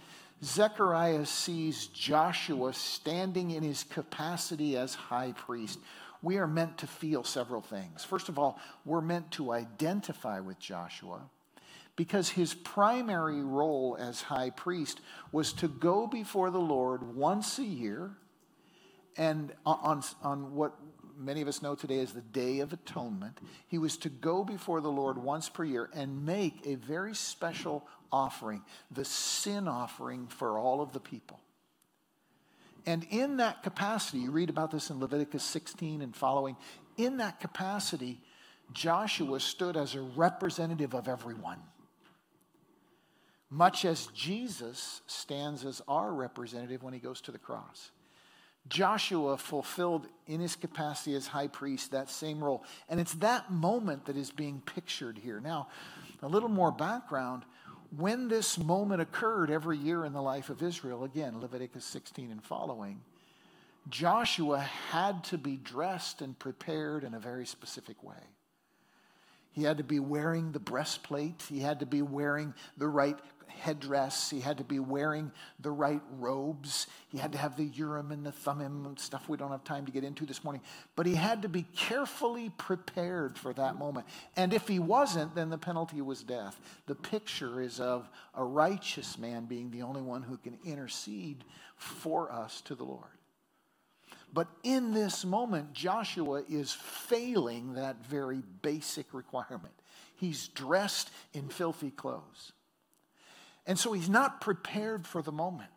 [0.43, 5.79] Zechariah sees Joshua standing in his capacity as high priest,
[6.21, 8.03] we are meant to feel several things.
[8.03, 11.21] First of all, we're meant to identify with Joshua
[11.95, 14.99] because his primary role as high priest
[15.31, 18.11] was to go before the Lord once a year
[19.17, 20.73] and on, on what
[21.17, 24.81] many of us know today as the Day of Atonement, he was to go before
[24.81, 30.57] the Lord once per year and make a very special offering, the sin offering for
[30.57, 31.39] all of the people.
[32.85, 36.55] And in that capacity, you read about this in Leviticus 16 and following,
[36.97, 38.21] in that capacity,
[38.73, 41.59] Joshua stood as a representative of everyone.
[43.55, 47.91] Much as Jesus stands as our representative when he goes to the cross.
[48.67, 52.65] Joshua fulfilled in his capacity as high priest that same role.
[52.89, 55.39] And it's that moment that is being pictured here.
[55.39, 55.69] Now,
[56.21, 57.43] a little more background.
[57.95, 62.43] When this moment occurred every year in the life of Israel, again, Leviticus 16 and
[62.43, 62.99] following,
[63.87, 64.59] Joshua
[64.91, 68.34] had to be dressed and prepared in a very specific way.
[69.55, 71.45] He had to be wearing the breastplate.
[71.47, 74.29] He had to be wearing the right headdress.
[74.29, 75.31] He had to be wearing
[75.61, 76.87] the right robes.
[77.07, 79.93] He had to have the Urim and the Thummim stuff we don't have time to
[79.93, 80.61] get into this morning.
[80.97, 84.07] But he had to be carefully prepared for that moment.
[84.35, 86.59] And if he wasn't, then the penalty was death.
[86.87, 91.45] The picture is of a righteous man being the only one who can intercede
[91.77, 93.03] for us to the Lord.
[94.36, 99.73] But in this moment, Joshua is failing that very basic requirement.
[100.17, 102.51] He's dressed in filthy clothes.
[103.65, 105.71] And so he's not prepared for the moment.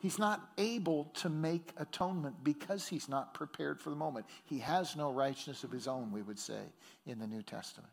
[0.00, 4.24] He's not able to make atonement because he's not prepared for the moment.
[4.46, 6.62] He has no righteousness of his own, we would say,
[7.06, 7.92] in the New Testament.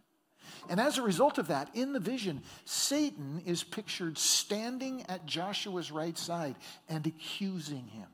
[0.70, 5.92] And as a result of that, in the vision, Satan is pictured standing at Joshua's
[5.92, 6.56] right side
[6.88, 8.08] and accusing him.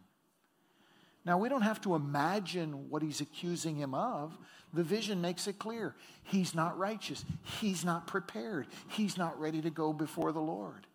[1.28, 4.38] Now, we don't have to imagine what he's accusing him of.
[4.73, 5.93] The vision makes it clear.
[6.23, 7.25] He's not righteous.
[7.59, 8.67] He's not prepared.
[8.88, 10.88] He's not ready to go before the Lord.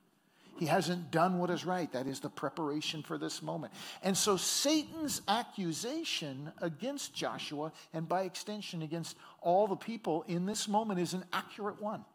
[0.57, 1.93] He hasn't done what is right.
[1.93, 3.75] That is the preparation for this moment.
[4.03, 10.67] And so Satan's accusation against Joshua, and by extension against all the people in this
[10.67, 12.07] moment, is an accurate one.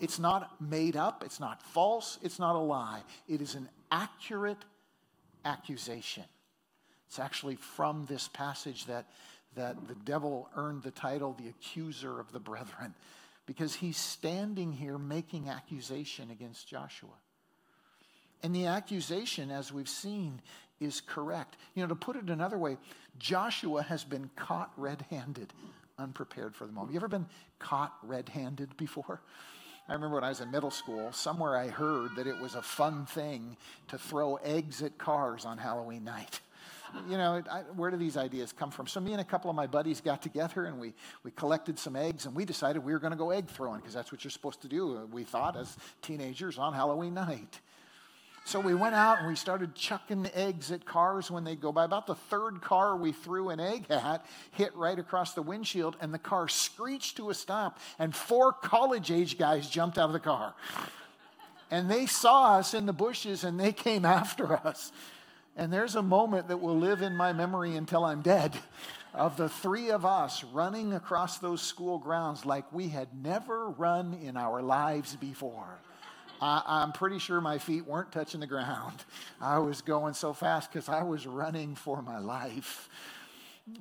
[0.00, 3.02] It's not made up, it's not false, it's not a lie.
[3.28, 4.64] It is an accurate
[5.44, 6.24] accusation.
[7.08, 9.06] It's actually from this passage that,
[9.56, 12.94] that the devil earned the title, the accuser of the brethren,
[13.46, 17.16] because he's standing here making accusation against Joshua.
[18.42, 20.40] And the accusation, as we've seen,
[20.80, 21.56] is correct.
[21.74, 22.76] You know, to put it another way,
[23.18, 25.52] Joshua has been caught red handed,
[25.98, 26.92] unprepared for the moment.
[26.92, 27.26] You ever been
[27.58, 29.20] caught red handed before?
[29.88, 32.62] I remember when I was in middle school, somewhere I heard that it was a
[32.62, 33.56] fun thing
[33.88, 36.40] to throw eggs at cars on Halloween night.
[37.08, 38.86] You know, I, where do these ideas come from?
[38.86, 41.96] So, me and a couple of my buddies got together and we, we collected some
[41.96, 44.30] eggs and we decided we were going to go egg throwing because that's what you're
[44.30, 47.60] supposed to do, uh, we thought, as teenagers on Halloween night.
[48.48, 51.84] So we went out and we started chucking eggs at cars when they go by.
[51.84, 56.14] About the third car we threw an egg at hit right across the windshield, and
[56.14, 60.18] the car screeched to a stop, and four college age guys jumped out of the
[60.18, 60.54] car.
[61.70, 64.92] And they saw us in the bushes and they came after us.
[65.58, 68.56] And there's a moment that will live in my memory until I'm dead
[69.14, 74.16] of the three of us running across those school grounds like we had never run
[74.22, 75.80] in our lives before.
[76.40, 79.04] I, am pretty sure my feet weren't touching the ground.
[79.40, 82.88] I was going so fast because I was running for my life.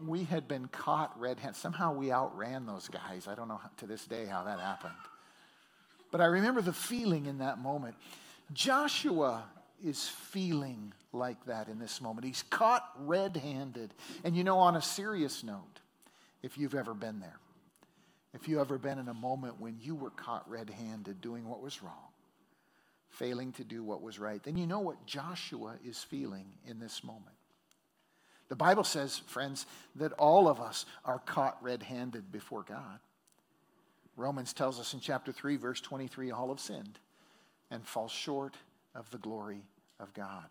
[0.03, 1.57] We had been caught red handed.
[1.57, 3.27] Somehow we outran those guys.
[3.27, 4.95] I don't know to this day how that happened.
[6.11, 7.95] But I remember the feeling in that moment.
[8.51, 9.43] Joshua
[9.83, 12.25] is feeling like that in this moment.
[12.25, 13.93] He's caught red handed.
[14.23, 15.79] And you know, on a serious note,
[16.41, 17.39] if you've ever been there,
[18.33, 21.61] if you've ever been in a moment when you were caught red handed doing what
[21.61, 21.93] was wrong,
[23.09, 27.03] failing to do what was right, then you know what Joshua is feeling in this
[27.03, 27.35] moment.
[28.49, 29.65] The Bible says, friends,
[29.95, 32.99] that all of us are caught red handed before God.
[34.15, 36.99] Romans tells us in chapter 3, verse 23 all have sinned
[37.69, 38.55] and fall short
[38.95, 39.63] of the glory
[39.99, 40.45] of God.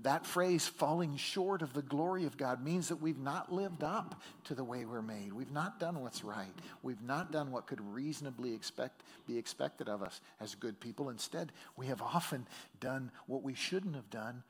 [0.00, 4.20] That phrase, falling short of the glory of God, means that we've not lived up
[4.44, 5.32] to the way we're made.
[5.32, 6.54] We've not done what's right.
[6.82, 11.10] We've not done what could reasonably expect, be expected of us as good people.
[11.10, 12.48] Instead, we have often
[12.80, 14.42] done what we shouldn't have done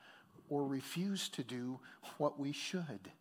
[0.49, 1.79] or refused to do
[2.17, 3.11] what we should.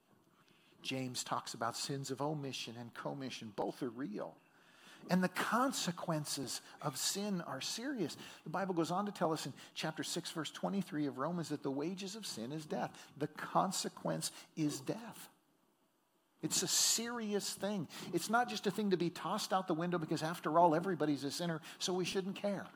[0.82, 3.52] James talks about sins of omission and commission.
[3.54, 4.34] Both are real.
[5.10, 8.16] And the consequences of sin are serious.
[8.44, 11.62] The Bible goes on to tell us in chapter 6, verse 23 of Romans that
[11.62, 12.90] the wages of sin is death.
[13.18, 15.28] The consequence is death.
[16.42, 17.88] It's a serious thing.
[18.12, 21.24] It's not just a thing to be tossed out the window because, after all, everybody's
[21.24, 22.66] a sinner, so we shouldn't care.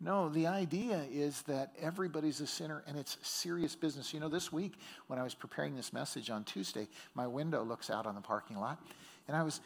[0.00, 4.12] No, the idea is that everybody's a sinner and it's serious business.
[4.12, 4.74] You know, this week
[5.06, 8.58] when I was preparing this message on Tuesday, my window looks out on the parking
[8.58, 8.78] lot
[9.26, 9.60] and I was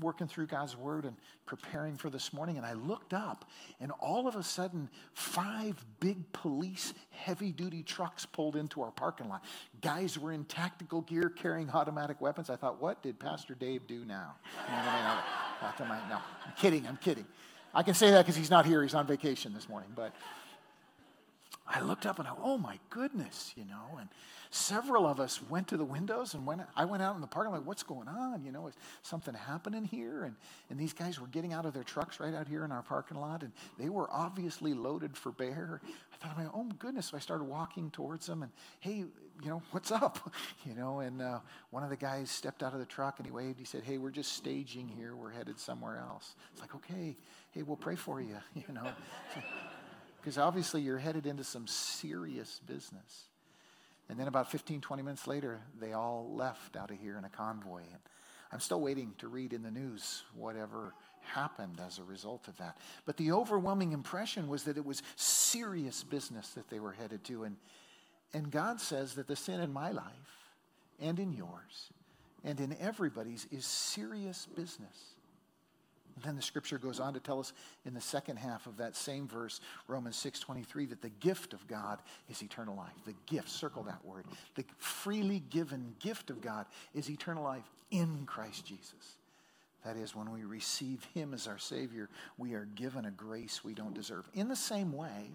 [0.00, 1.16] working through God's word and
[1.46, 3.44] preparing for this morning and I looked up
[3.80, 9.28] and all of a sudden five big police heavy duty trucks pulled into our parking
[9.28, 9.44] lot.
[9.80, 12.50] Guys were in tactical gear carrying automatic weapons.
[12.50, 14.34] I thought, what did Pastor Dave do now?
[16.08, 17.26] No, I'm kidding, I'm kidding.
[17.74, 18.82] I can say that because he's not here.
[18.82, 19.90] He's on vacation this morning.
[19.94, 20.14] But
[21.66, 23.98] I looked up and I, oh my goodness, you know.
[23.98, 24.08] And
[24.50, 26.62] several of us went to the windows and went.
[26.76, 27.64] I went out in the parking lot.
[27.64, 28.44] What's going on?
[28.44, 30.24] You know, is something happening here?
[30.24, 30.34] And
[30.70, 33.18] and these guys were getting out of their trucks right out here in our parking
[33.18, 35.80] lot, and they were obviously loaded for bear.
[36.12, 37.06] I thought, oh my goodness.
[37.06, 39.04] So I started walking towards them, and hey,
[39.42, 40.18] you know, what's up?
[40.64, 41.40] You know, and uh,
[41.70, 43.58] one of the guys stepped out of the truck and he waved.
[43.58, 45.16] He said, hey, we're just staging here.
[45.16, 46.36] We're headed somewhere else.
[46.52, 47.16] It's like, okay,
[47.50, 48.36] hey, we'll pray for you.
[48.54, 48.88] You know.
[50.22, 53.24] Because obviously you're headed into some serious business.
[54.08, 57.28] And then about 15, 20 minutes later, they all left out of here in a
[57.28, 57.80] convoy.
[57.80, 57.98] And
[58.52, 62.76] I'm still waiting to read in the news whatever happened as a result of that.
[63.04, 67.44] But the overwhelming impression was that it was serious business that they were headed to.
[67.44, 67.56] And,
[68.32, 70.04] and God says that the sin in my life
[71.00, 71.90] and in yours
[72.44, 75.11] and in everybody's is serious business.
[76.22, 77.52] Then the scripture goes on to tell us
[77.84, 82.00] in the second half of that same verse, Romans 6:23, that the gift of God
[82.28, 82.92] is eternal life.
[83.04, 84.26] The gift, circle that word.
[84.54, 89.18] The freely given gift of God is eternal life in Christ Jesus.
[89.84, 92.08] That is, when we receive Him as our Savior,
[92.38, 94.28] we are given a grace we don't deserve.
[94.32, 95.32] In the same way,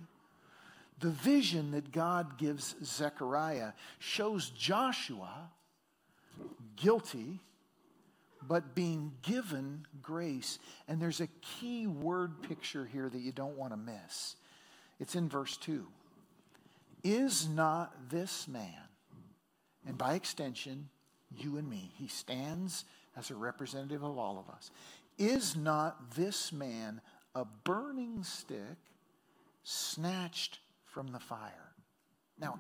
[1.00, 5.52] the vision that God gives Zechariah shows Joshua
[6.76, 7.42] guilty
[8.48, 10.60] but being given grace.
[10.88, 14.36] And there's a key word picture here that you don't want to miss.
[15.00, 15.86] It's in verse 2.
[17.04, 18.74] Is not this man,
[19.86, 20.90] and by extension,
[21.36, 22.86] you and me, he stands
[23.16, 24.72] as a representative of all of us,
[25.18, 27.02] is not this man
[27.36, 28.78] a burning stick
[29.64, 31.74] snatched from the fire?
[32.40, 32.60] Now,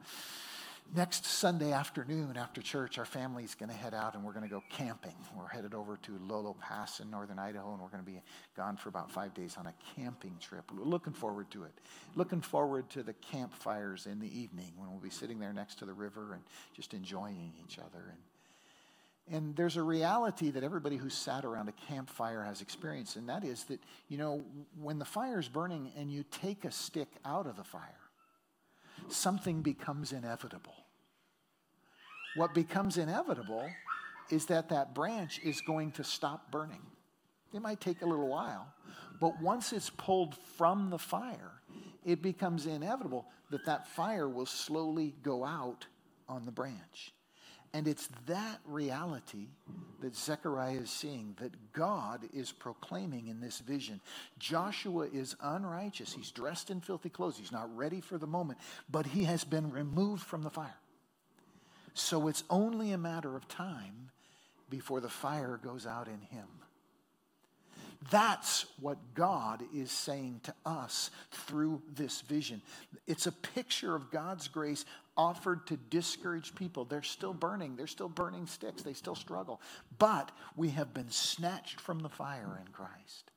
[0.96, 4.50] Next Sunday afternoon after church, our family's going to head out and we're going to
[4.50, 5.14] go camping.
[5.38, 8.22] We're headed over to Lolo Pass in northern Idaho and we're going to be
[8.56, 10.72] gone for about five days on a camping trip.
[10.74, 11.74] We're looking forward to it.
[12.16, 15.86] Looking forward to the campfires in the evening when we'll be sitting there next to
[15.86, 16.42] the river and
[16.74, 18.14] just enjoying each other.
[19.28, 23.28] And, and there's a reality that everybody who's sat around a campfire has experienced, and
[23.28, 24.42] that is that, you know,
[24.80, 28.07] when the fire's burning and you take a stick out of the fire,
[29.12, 30.76] something becomes inevitable.
[32.36, 33.68] What becomes inevitable
[34.30, 36.82] is that that branch is going to stop burning.
[37.54, 38.68] It might take a little while,
[39.20, 41.62] but once it's pulled from the fire,
[42.06, 45.88] it becomes inevitable that that fire will slowly go out
[46.28, 47.14] on the branch.
[47.74, 49.48] And it's that reality
[50.02, 54.00] that Zechariah is seeing, that God is proclaiming in this vision.
[54.40, 56.14] Joshua is unrighteous.
[56.14, 57.38] He's dressed in filthy clothes.
[57.38, 58.60] He's not ready for the moment,
[58.90, 60.78] but he has been removed from the fire.
[61.94, 64.12] So it's only a matter of time
[64.70, 66.48] before the fire goes out in him.
[68.12, 72.62] That's what God is saying to us through this vision.
[73.08, 74.86] It's a picture of God's grace
[75.18, 76.86] offered to discourage people.
[76.86, 79.60] They're still burning, they're still burning sticks, they still struggle.
[79.98, 83.32] But we have been snatched from the fire in Christ.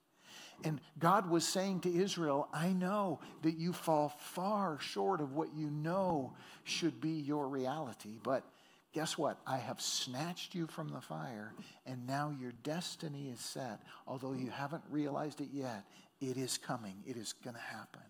[0.62, 5.54] And God was saying to Israel, I know that you fall far short of what
[5.54, 8.44] you know should be your reality, but
[8.92, 9.38] guess what?
[9.46, 11.54] I have snatched you from the fire,
[11.86, 13.80] and now your destiny is set.
[14.06, 15.84] Although you haven't realized it yet,
[16.20, 18.02] it is coming, it is going to happen.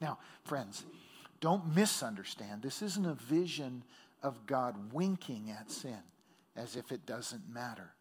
[0.00, 0.84] Now, friends,
[1.40, 2.62] don't misunderstand.
[2.62, 3.84] This isn't a vision
[4.22, 6.02] of God winking at sin
[6.56, 7.92] as if it doesn't matter.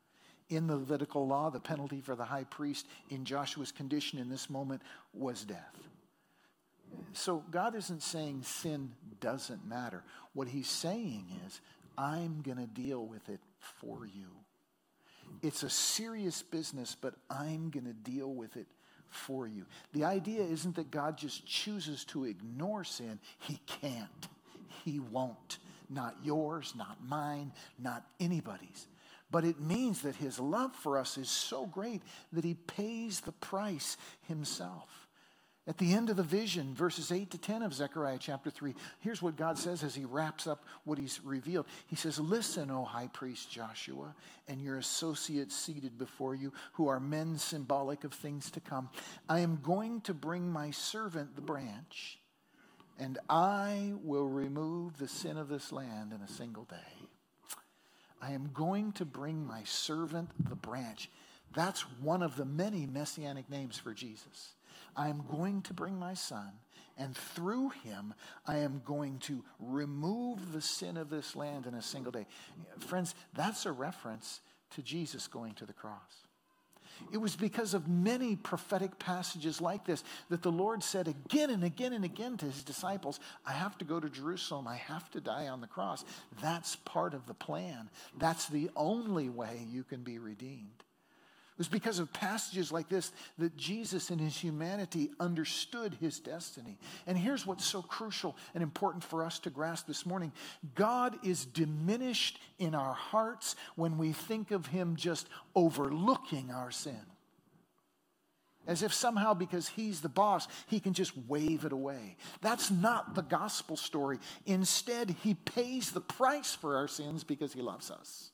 [0.50, 4.50] In the Levitical law, the penalty for the high priest in Joshua's condition in this
[4.50, 4.82] moment
[5.14, 5.88] was death.
[7.14, 10.04] So God isn't saying sin doesn't matter.
[10.34, 11.60] What he's saying is,
[11.98, 14.30] I'm going to deal with it for you.
[15.42, 18.68] It's a serious business, but I'm going to deal with it
[19.10, 19.66] for you.
[19.94, 24.28] The idea isn't that God just chooses to ignore sin, He can't,
[24.84, 25.60] He won't.
[25.90, 28.88] not yours, not mine, not anybody's.
[29.30, 32.02] But it means that his love for us is so great
[32.32, 33.98] that he pays the price
[34.28, 35.07] himself.
[35.68, 39.22] At the end of the vision, verses 8 to 10 of Zechariah chapter 3, here's
[39.22, 41.66] what God says as he wraps up what he's revealed.
[41.88, 44.16] He says, Listen, O high priest Joshua,
[44.48, 48.90] and your associates seated before you, who are men symbolic of things to come.
[49.28, 52.18] I am going to bring my servant, the branch,
[52.98, 57.08] and I will remove the sin of this land in a single day.
[58.22, 61.10] I am going to bring my servant, the branch.
[61.54, 64.54] That's one of the many messianic names for Jesus.
[64.98, 66.52] I am going to bring my son,
[66.98, 68.16] and through him,
[68.48, 72.26] I am going to remove the sin of this land in a single day.
[72.80, 74.42] Friends, that's a reference
[74.72, 76.28] to Jesus going to the cross.
[77.12, 81.64] It was because of many prophetic passages like this that the Lord said again and
[81.64, 84.68] again and again to his disciples, I have to go to Jerusalem.
[84.68, 86.04] I have to die on the cross.
[86.42, 87.92] That's part of the plan.
[88.18, 90.84] That's the only way you can be redeemed.
[91.58, 96.78] It was because of passages like this that Jesus in his humanity understood his destiny.
[97.08, 100.32] And here's what's so crucial and important for us to grasp this morning
[100.76, 107.02] God is diminished in our hearts when we think of him just overlooking our sin.
[108.68, 112.18] As if somehow, because he's the boss, he can just wave it away.
[112.42, 114.20] That's not the gospel story.
[114.46, 118.30] Instead, he pays the price for our sins because he loves us.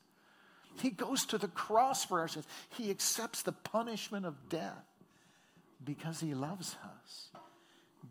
[0.80, 2.46] He goes to the cross for our sins.
[2.70, 4.84] He accepts the punishment of death
[5.84, 7.28] because he loves us.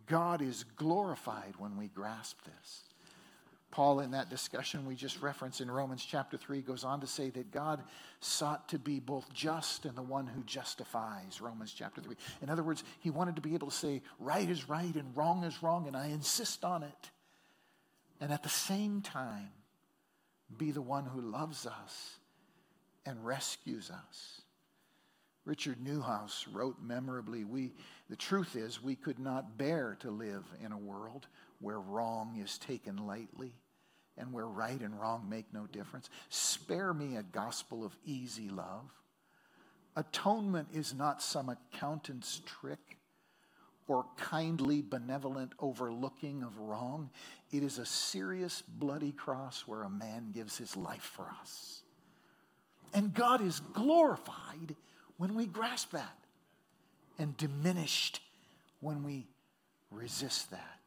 [0.08, 2.84] God is glorified when we grasp this.
[3.72, 7.32] Paul, in that discussion we just referenced in Romans chapter 3, goes on to say
[7.32, 7.82] that God
[8.20, 12.16] sought to be both just and the one who justifies, Romans chapter 3.
[12.44, 15.44] In other words, he wanted to be able to say, right is right and wrong
[15.44, 17.10] is wrong, and I insist on it.
[18.22, 19.50] And at the same time,
[20.56, 22.18] be the one who loves us
[23.06, 24.42] and rescues us.
[25.46, 27.74] Richard Neuhaus wrote memorably, we,
[28.10, 31.28] the truth is, we could not bear to live in a world
[31.60, 33.54] where wrong is taken lightly
[34.18, 36.10] and where right and wrong make no difference.
[36.30, 38.90] Spare me a gospel of easy love.
[39.96, 42.98] Atonement is not some accountant's trick
[43.88, 47.10] or kindly benevolent overlooking of wrong.
[47.52, 51.83] It is a serious bloody cross where a man gives his life for us.
[52.94, 54.76] And God is glorified
[55.18, 56.18] when we grasp that
[57.18, 58.22] and diminished
[58.82, 59.28] when we
[59.92, 60.80] resist that.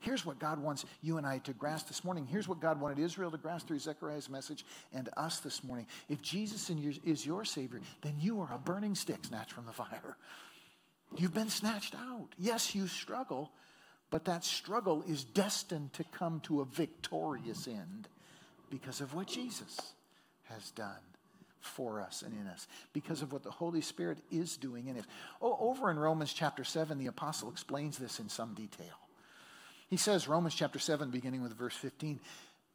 [0.00, 2.26] Here's what God wants you and I to grasp this morning.
[2.26, 4.64] Here's what God wanted Israel to grasp through Zechariah's message
[4.94, 5.86] and us this morning.
[6.08, 6.70] If Jesus
[7.04, 10.16] is your Savior, then you are a burning stick snatched from the fire.
[11.16, 12.28] You've been snatched out.
[12.38, 13.52] Yes, you struggle,
[14.10, 18.08] but that struggle is destined to come to a victorious end
[18.70, 19.76] because of what Jesus
[20.44, 21.09] has done
[21.60, 25.04] for us and in us because of what the Holy Spirit is doing in us.
[25.40, 28.98] Oh, over in Romans chapter 7, the apostle explains this in some detail.
[29.88, 32.20] He says, Romans chapter 7, beginning with verse 15,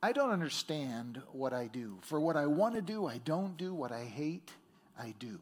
[0.04, 1.98] I don't understand what I do.
[2.02, 3.74] For what I want to do, I don't do.
[3.74, 4.52] What I hate,
[5.00, 5.40] I do.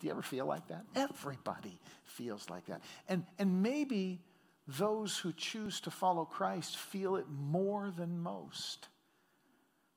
[0.00, 0.84] Do you ever feel like that?
[0.94, 2.80] Everybody feels like that.
[3.08, 4.20] And, and maybe
[4.66, 8.88] those who choose to follow Christ feel it more than most.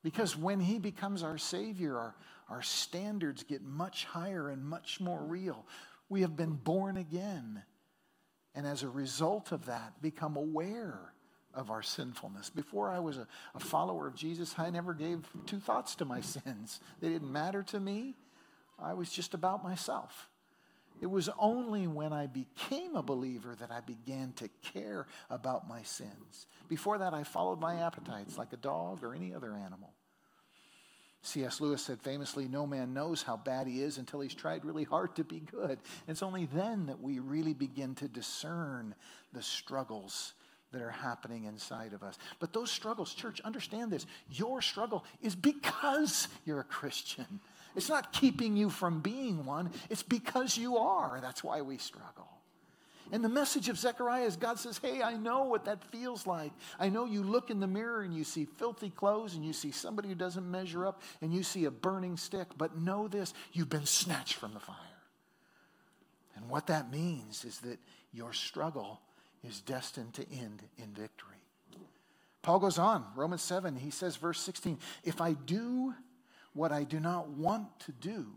[0.03, 2.15] Because when he becomes our Savior, our,
[2.49, 5.65] our standards get much higher and much more real.
[6.09, 7.63] We have been born again.
[8.55, 11.13] And as a result of that, become aware
[11.53, 12.49] of our sinfulness.
[12.49, 16.21] Before I was a, a, follower of Jesus, I never gave two thoughts to my
[16.21, 16.79] sins.
[17.01, 18.15] They didn't matter to me.
[18.79, 20.29] I was just about myself.
[21.01, 25.83] It was only when I became a believer that I began to care about my
[25.83, 26.47] sins.
[26.67, 29.93] Before that, I followed my appetites like a dog or any other animal.
[31.27, 31.59] C.S.
[31.59, 35.15] Lewis said famously, No man knows how bad he is until he's tried really hard
[35.17, 35.79] to be good.
[36.07, 38.95] It's only then that we really begin to discern
[39.33, 40.33] the struggles
[40.71, 42.17] that are happening inside of us.
[42.39, 44.05] But those struggles, church, understand this.
[44.31, 47.41] Your struggle is because you're a Christian.
[47.75, 51.19] It's not keeping you from being one, it's because you are.
[51.21, 52.36] That's why we struggle.
[53.11, 56.51] And the message of Zechariah is God says, Hey, I know what that feels like.
[56.79, 59.71] I know you look in the mirror and you see filthy clothes and you see
[59.71, 63.69] somebody who doesn't measure up and you see a burning stick, but know this you've
[63.69, 64.75] been snatched from the fire.
[66.35, 67.79] And what that means is that
[68.13, 69.01] your struggle
[69.43, 71.35] is destined to end in victory.
[72.41, 75.93] Paul goes on, Romans 7, he says, verse 16, if I do
[76.53, 78.27] what I do not want to do,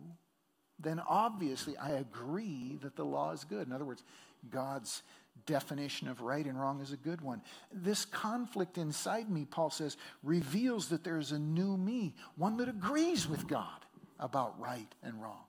[0.81, 3.66] then obviously I agree that the law is good.
[3.66, 4.03] In other words,
[4.49, 5.03] God's
[5.47, 7.43] definition of right and wrong is a good one.
[7.72, 13.28] This conflict inside me, Paul says, reveals that there's a new me, one that agrees
[13.28, 13.84] with God
[14.18, 15.45] about right and wrong.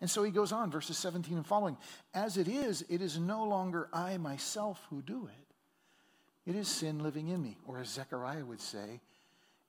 [0.00, 1.76] And so he goes on, verses 17 and following.
[2.12, 6.50] As it is, it is no longer I myself who do it.
[6.50, 7.56] It is sin living in me.
[7.66, 9.00] Or as Zechariah would say,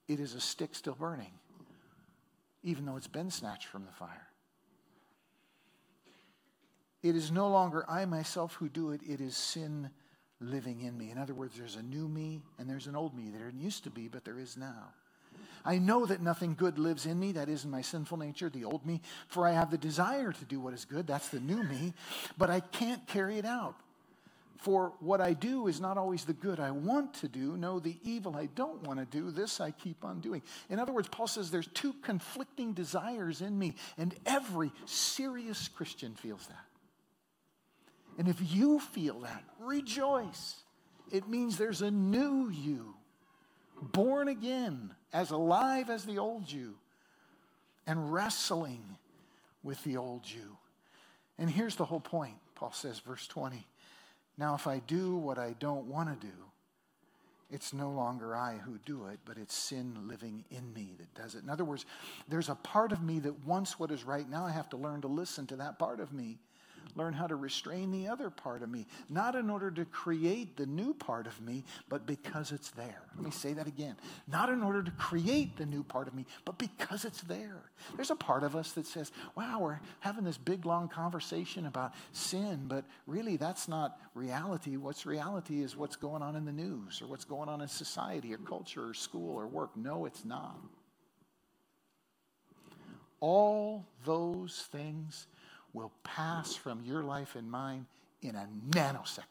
[0.06, 1.32] it is a stick still burning,
[2.62, 4.27] even though it's been snatched from the fire.
[7.08, 9.88] It is no longer I myself who do it, it is sin
[10.40, 11.10] living in me.
[11.10, 13.30] In other words, there's a new me and there's an old me.
[13.30, 14.92] There used to be, but there is now.
[15.64, 18.64] I know that nothing good lives in me, that is in my sinful nature, the
[18.64, 21.62] old me, for I have the desire to do what is good, that's the new
[21.62, 21.94] me,
[22.36, 23.74] but I can't carry it out.
[24.58, 27.56] For what I do is not always the good I want to do.
[27.56, 30.42] No, the evil I don't want to do, this I keep on doing.
[30.68, 36.14] In other words, Paul says there's two conflicting desires in me, and every serious Christian
[36.14, 36.67] feels that.
[38.18, 40.56] And if you feel that, rejoice.
[41.10, 42.94] It means there's a new you,
[43.80, 46.74] born again, as alive as the old you,
[47.86, 48.82] and wrestling
[49.62, 50.58] with the old you.
[51.38, 53.64] And here's the whole point, Paul says, verse 20.
[54.36, 56.34] Now, if I do what I don't want to do,
[57.50, 61.34] it's no longer I who do it, but it's sin living in me that does
[61.34, 61.44] it.
[61.44, 61.86] In other words,
[62.28, 64.28] there's a part of me that wants what is right.
[64.28, 66.38] Now I have to learn to listen to that part of me
[66.98, 70.66] learn how to restrain the other part of me, not in order to create the
[70.66, 73.02] new part of me, but because it's there.
[73.14, 73.96] Let me say that again.
[74.26, 77.70] Not in order to create the new part of me, but because it's there.
[77.96, 81.94] There's a part of us that says, wow, we're having this big, long conversation about
[82.12, 84.76] sin, but really that's not reality.
[84.76, 88.34] What's reality is what's going on in the news or what's going on in society
[88.34, 89.76] or culture or school or work.
[89.76, 90.58] No, it's not.
[93.20, 95.26] All those things
[95.78, 97.86] will pass from your life and mine
[98.20, 99.24] in a nanosecond.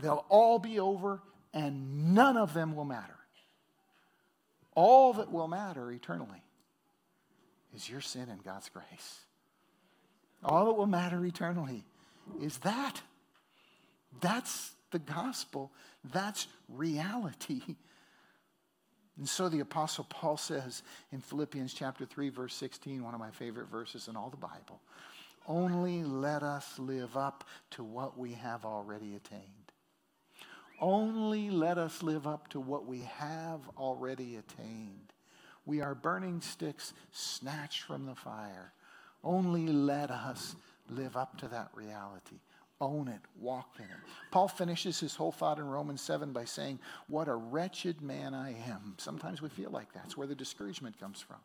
[0.00, 1.20] They'll all be over,
[1.52, 3.16] and none of them will matter.
[4.76, 6.42] All that will matter eternally
[7.74, 9.20] is your sin and God's grace.
[10.44, 11.84] All that will matter eternally
[12.40, 13.02] is that.
[14.20, 15.72] That's the gospel.
[16.04, 17.76] That's reality.
[19.16, 23.30] And so the Apostle Paul says in Philippians chapter 3, verse 16, one of my
[23.30, 24.80] favorite verses in all the Bible
[25.46, 29.72] only let us live up to what we have already attained.
[30.80, 35.12] Only let us live up to what we have already attained.
[35.66, 38.72] We are burning sticks snatched from the fire.
[39.22, 40.56] Only let us
[40.90, 42.40] live up to that reality
[42.80, 43.90] own it, walk in it.
[44.30, 48.50] Paul finishes his whole thought in Romans 7 by saying, What a wretched man I
[48.68, 48.94] am.
[48.98, 51.38] Sometimes we feel like that's where the discouragement comes from.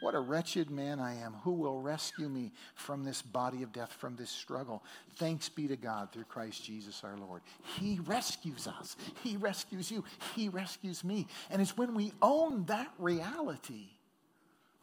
[0.00, 1.34] What a wretched man I am.
[1.44, 4.82] Who will rescue me from this body of death, from this struggle?
[5.16, 7.40] Thanks be to God through Christ Jesus our Lord.
[7.78, 8.96] He rescues us.
[9.22, 10.04] He rescues you.
[10.36, 11.26] He rescues me.
[11.48, 13.86] And it's when we own that reality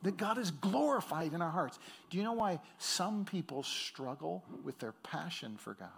[0.03, 1.79] that God is glorified in our hearts.
[2.09, 5.89] Do you know why some people struggle with their passion for God?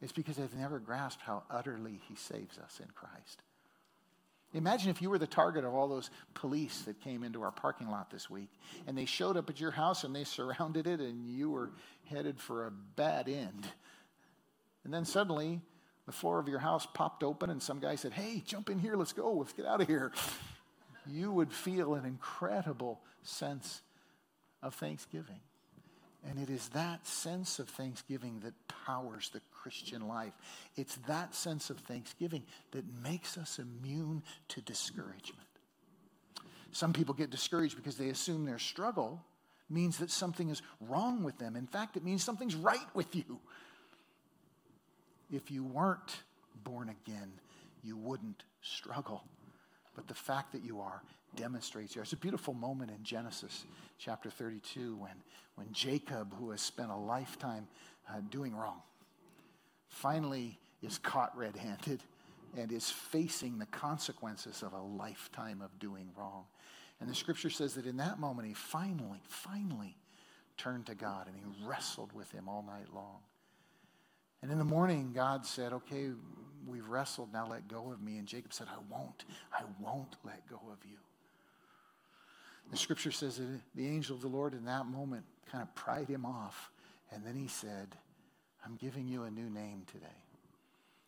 [0.00, 3.42] It's because they've never grasped how utterly He saves us in Christ.
[4.52, 7.90] Imagine if you were the target of all those police that came into our parking
[7.90, 8.50] lot this week
[8.86, 11.72] and they showed up at your house and they surrounded it and you were
[12.04, 13.66] headed for a bad end.
[14.84, 15.60] And then suddenly
[16.06, 18.94] the floor of your house popped open and some guy said, Hey, jump in here,
[18.94, 20.12] let's go, let's get out of here
[21.06, 23.82] you would feel an incredible sense
[24.62, 25.40] of thanksgiving.
[26.28, 28.54] And it is that sense of thanksgiving that
[28.86, 30.32] powers the Christian life.
[30.76, 35.46] It's that sense of thanksgiving that makes us immune to discouragement.
[36.72, 39.22] Some people get discouraged because they assume their struggle
[39.68, 41.56] means that something is wrong with them.
[41.56, 43.38] In fact, it means something's right with you.
[45.30, 46.22] If you weren't
[46.62, 47.32] born again,
[47.82, 49.24] you wouldn't struggle
[49.94, 51.02] but the fact that you are
[51.36, 52.00] demonstrates you.
[52.00, 53.64] There's a beautiful moment in Genesis
[53.98, 55.12] chapter 32 when,
[55.56, 57.66] when Jacob, who has spent a lifetime
[58.08, 58.82] uh, doing wrong,
[59.88, 62.02] finally is caught red handed
[62.56, 66.44] and is facing the consequences of a lifetime of doing wrong.
[67.00, 69.96] And the scripture says that in that moment, he finally, finally
[70.56, 73.18] turned to God and he wrestled with him all night long.
[74.44, 76.10] And in the morning, God said, Okay,
[76.66, 78.18] we've wrestled, now let go of me.
[78.18, 80.98] And Jacob said, I won't, I won't let go of you.
[82.70, 86.08] The scripture says that the angel of the Lord in that moment kind of pried
[86.08, 86.70] him off.
[87.10, 87.96] And then he said,
[88.66, 90.20] I'm giving you a new name today.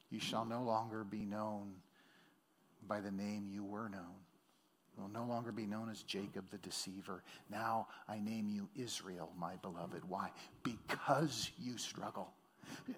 [0.09, 1.75] You shall no longer be known
[2.89, 4.17] by the name you were known.
[4.97, 7.23] You will no longer be known as Jacob the deceiver.
[7.51, 10.09] Now I name you Israel, my beloved.
[10.09, 10.31] Why?
[10.63, 12.33] Because you struggle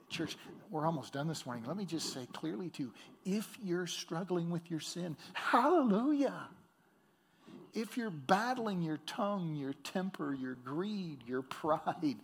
[0.09, 0.37] Church,
[0.71, 1.65] we're almost done this morning.
[1.67, 2.93] Let me just say clearly to you
[3.25, 6.49] if you're struggling with your sin, hallelujah.
[7.75, 12.17] If you're battling your tongue, your temper, your greed, your pride,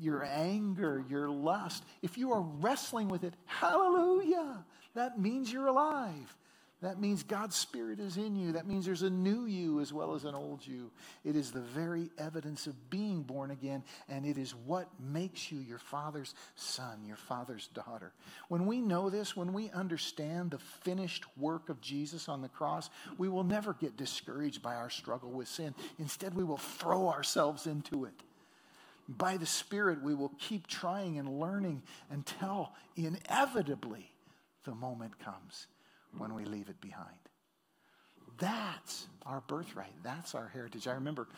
[0.00, 4.64] your anger, your lust, if you are wrestling with it, hallelujah.
[4.94, 6.36] That means you're alive.
[6.82, 8.52] That means God's Spirit is in you.
[8.52, 10.90] That means there's a new you as well as an old you.
[11.24, 15.58] It is the very evidence of being born again, and it is what makes you
[15.58, 18.12] your Father's son, your Father's daughter.
[18.48, 22.88] When we know this, when we understand the finished work of Jesus on the cross,
[23.18, 25.74] we will never get discouraged by our struggle with sin.
[25.98, 28.14] Instead, we will throw ourselves into it.
[29.06, 34.12] By the Spirit, we will keep trying and learning until inevitably
[34.64, 35.66] the moment comes
[36.16, 37.16] when we leave it behind.
[38.38, 39.92] That's our birthright.
[40.02, 40.88] That's our heritage.
[40.88, 41.28] I remember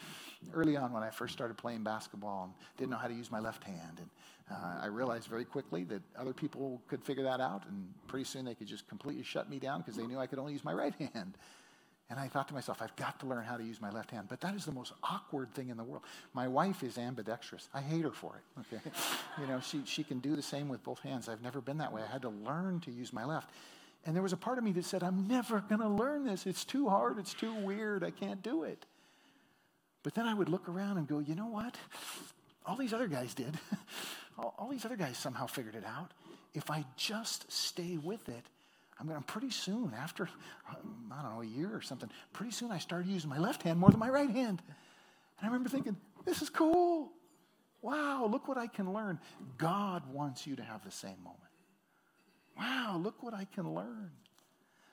[0.55, 3.41] early on when I first started playing basketball and didn't know how to use my
[3.41, 3.99] left hand.
[3.99, 4.09] And
[4.51, 7.65] uh, I realized very quickly that other people could figure that out.
[7.69, 10.39] And pretty soon they could just completely shut me down because they knew I could
[10.39, 11.37] only use my right hand.
[12.09, 14.27] And I thought to myself, I've got to learn how to use my left hand.
[14.29, 16.05] But that is the most awkward thing in the world.
[16.35, 17.69] My wife is ambidextrous.
[17.73, 18.61] I hate her for it.
[18.75, 18.91] Okay.
[19.41, 21.29] you know, she, she can do the same with both hands.
[21.29, 22.03] I've never been that way.
[22.07, 23.51] I had to learn to use my left.
[24.05, 26.47] And there was a part of me that said, I'm never going to learn this.
[26.47, 27.19] It's too hard.
[27.19, 28.03] It's too weird.
[28.03, 28.85] I can't do it.
[30.03, 31.77] But then I would look around and go, you know what?
[32.67, 33.57] All these other guys did.
[34.39, 36.11] all, all, these other guys somehow figured it out.
[36.55, 38.45] If I just stay with it,
[38.99, 40.29] I'm going to pretty soon, after,
[40.69, 43.79] I don't know, a year or something, pretty soon I started using my left hand
[43.79, 44.63] more than my right hand.
[45.39, 47.11] And I remember thinking, this is cool.
[47.81, 49.19] Wow, look what I can learn.
[49.59, 51.41] God wants you to have the same moment.
[52.57, 54.11] Wow, look what I can learn.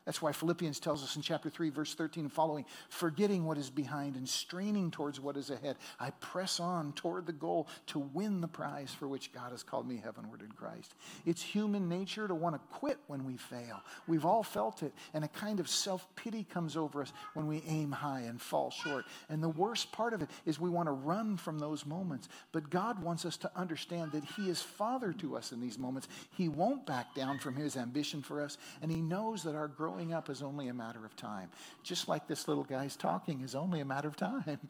[0.09, 3.69] That's why Philippians tells us in chapter 3, verse 13 and following forgetting what is
[3.69, 8.41] behind and straining towards what is ahead, I press on toward the goal to win
[8.41, 10.95] the prize for which God has called me heavenward in Christ.
[11.27, 13.83] It's human nature to want to quit when we fail.
[14.07, 17.61] We've all felt it, and a kind of self pity comes over us when we
[17.67, 19.05] aim high and fall short.
[19.29, 22.29] And the worst part of it is we want to run from those moments.
[22.51, 26.07] But God wants us to understand that He is Father to us in these moments.
[26.31, 29.98] He won't back down from His ambition for us, and He knows that our growing
[29.99, 31.49] growing up is only a matter of time.
[31.83, 34.43] Just like this little guy's talking is only a matter of time.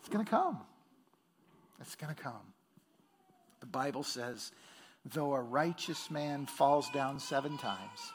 [0.00, 0.58] it's going to come.
[1.80, 2.52] It's going to come.
[3.60, 4.52] The Bible says,
[5.14, 8.12] though a righteous man falls down seven times,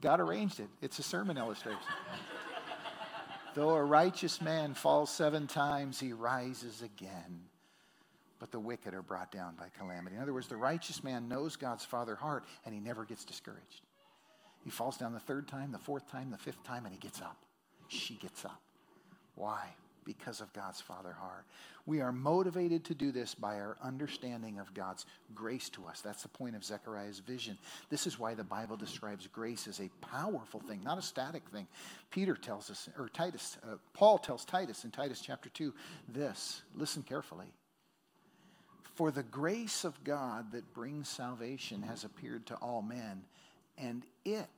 [0.00, 0.68] God arranged it.
[0.80, 1.80] It's a sermon illustration.
[3.56, 7.40] though a righteous man falls seven times, he rises again
[8.38, 10.16] but the wicked are brought down by calamity.
[10.16, 13.82] In other words, the righteous man knows God's father heart and he never gets discouraged.
[14.64, 17.20] He falls down the third time, the fourth time, the fifth time, and he gets
[17.20, 17.36] up.
[17.88, 18.60] She gets up.
[19.34, 19.66] Why?
[20.04, 21.44] Because of God's Father heart.
[21.84, 25.04] We are motivated to do this by our understanding of God's
[25.34, 26.00] grace to us.
[26.00, 27.58] That's the point of Zechariah's vision.
[27.90, 31.66] This is why the Bible describes grace as a powerful thing, not a static thing.
[32.10, 35.74] Peter tells us, or Titus, uh, Paul tells Titus in Titus chapter 2
[36.08, 36.62] this.
[36.76, 37.52] Listen carefully.
[38.94, 43.24] For the grace of God that brings salvation has appeared to all men
[43.78, 44.48] and it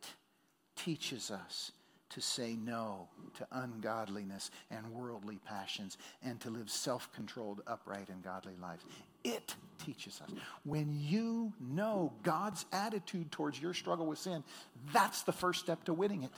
[0.77, 1.73] teaches us
[2.11, 8.23] to say no to ungodliness and worldly passions and to live self controlled, upright, and
[8.23, 8.85] godly lives.
[9.25, 9.55] It
[9.85, 10.31] teaches us.
[10.65, 14.45] When you know God's attitude towards your struggle with sin,
[14.93, 16.31] that's the first step to winning it.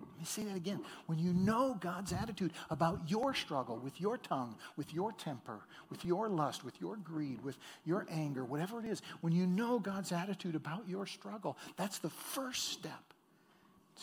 [0.00, 0.80] Let me say that again.
[1.06, 6.04] When you know God's attitude about your struggle with your tongue, with your temper, with
[6.04, 10.12] your lust, with your greed, with your anger, whatever it is, when you know God's
[10.12, 13.14] attitude about your struggle, that's the first step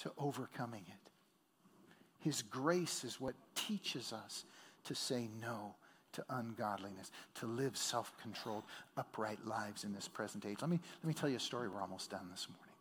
[0.02, 1.12] to overcoming it.
[2.20, 4.46] His grace is what teaches us
[4.86, 5.76] to say no
[6.14, 8.64] to ungodliness, to live self controlled,
[8.98, 10.58] upright lives in this present age.
[10.62, 11.70] Let me, let me tell you a story.
[11.70, 12.74] We're almost done this morning.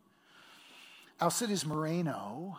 [1.21, 2.59] Alcides Moreno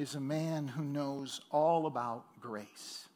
[0.00, 3.06] is a man who knows all about grace.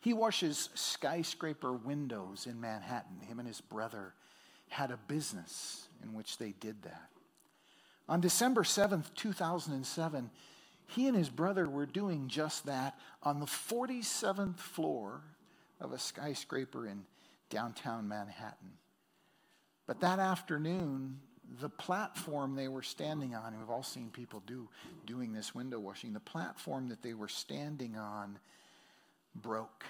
[0.00, 3.18] He washes skyscraper windows in Manhattan.
[3.26, 4.14] Him and his brother
[4.68, 7.08] had a business in which they did that.
[8.08, 10.30] On December 7th, 2007,
[10.86, 15.20] he and his brother were doing just that on the 47th floor
[15.80, 17.06] of a skyscraper in
[17.50, 18.72] downtown Manhattan.
[19.86, 21.18] But that afternoon,
[21.60, 24.68] the platform they were standing on, and we've all seen people do
[25.06, 28.38] doing this window washing, the platform that they were standing on
[29.34, 29.84] broke.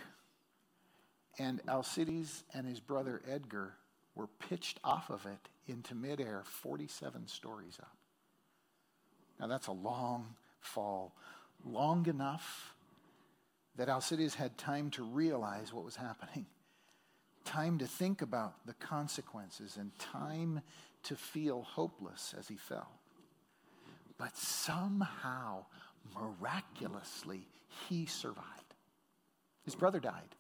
[1.39, 3.75] And Alcides and his brother Edgar
[4.15, 7.97] were pitched off of it into midair 47 stories up.
[9.41, 11.13] Now that's a long fall,
[11.65, 12.75] long enough
[13.77, 16.47] that Alcides had time to realize what was happening.
[17.45, 20.63] time to think about the consequences, and time
[21.05, 22.91] to feel hopeless as he fell.
[24.19, 25.67] But somehow,
[26.15, 27.49] miraculously,
[27.89, 28.75] he survived.
[29.65, 30.35] His brother died.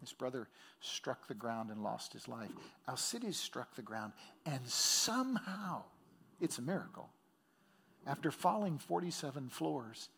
[0.00, 0.48] His brother
[0.80, 2.50] struck the ground and lost his life.
[2.86, 4.12] Alcides struck the ground,
[4.44, 5.82] and somehow,
[6.40, 7.08] it's a miracle.
[8.06, 10.10] After falling 47 floors,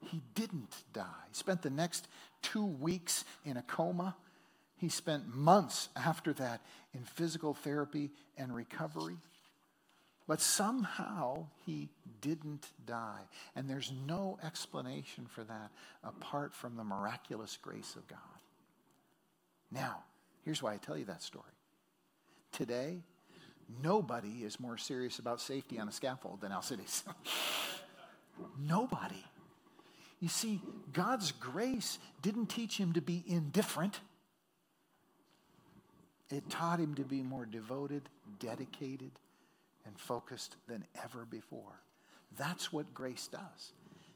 [0.00, 1.24] he didn't die.
[1.28, 2.06] He spent the next
[2.40, 4.16] two weeks in a coma.
[4.76, 6.60] He spent months after that
[6.94, 9.16] in physical therapy and recovery.
[10.26, 11.88] But somehow he
[12.20, 13.22] didn't die.
[13.56, 15.70] And there's no explanation for that
[16.04, 18.18] apart from the miraculous grace of God.
[19.70, 20.04] Now,
[20.44, 21.44] here's why I tell you that story.
[22.52, 23.02] Today,
[23.82, 27.04] nobody is more serious about safety on a scaffold than Alcides.
[28.60, 29.24] nobody.
[30.20, 30.60] You see,
[30.92, 34.00] God's grace didn't teach him to be indifferent.
[36.30, 38.08] It taught him to be more devoted,
[38.38, 39.10] dedicated,
[39.86, 41.82] and focused than ever before.
[42.36, 43.72] That's what grace does.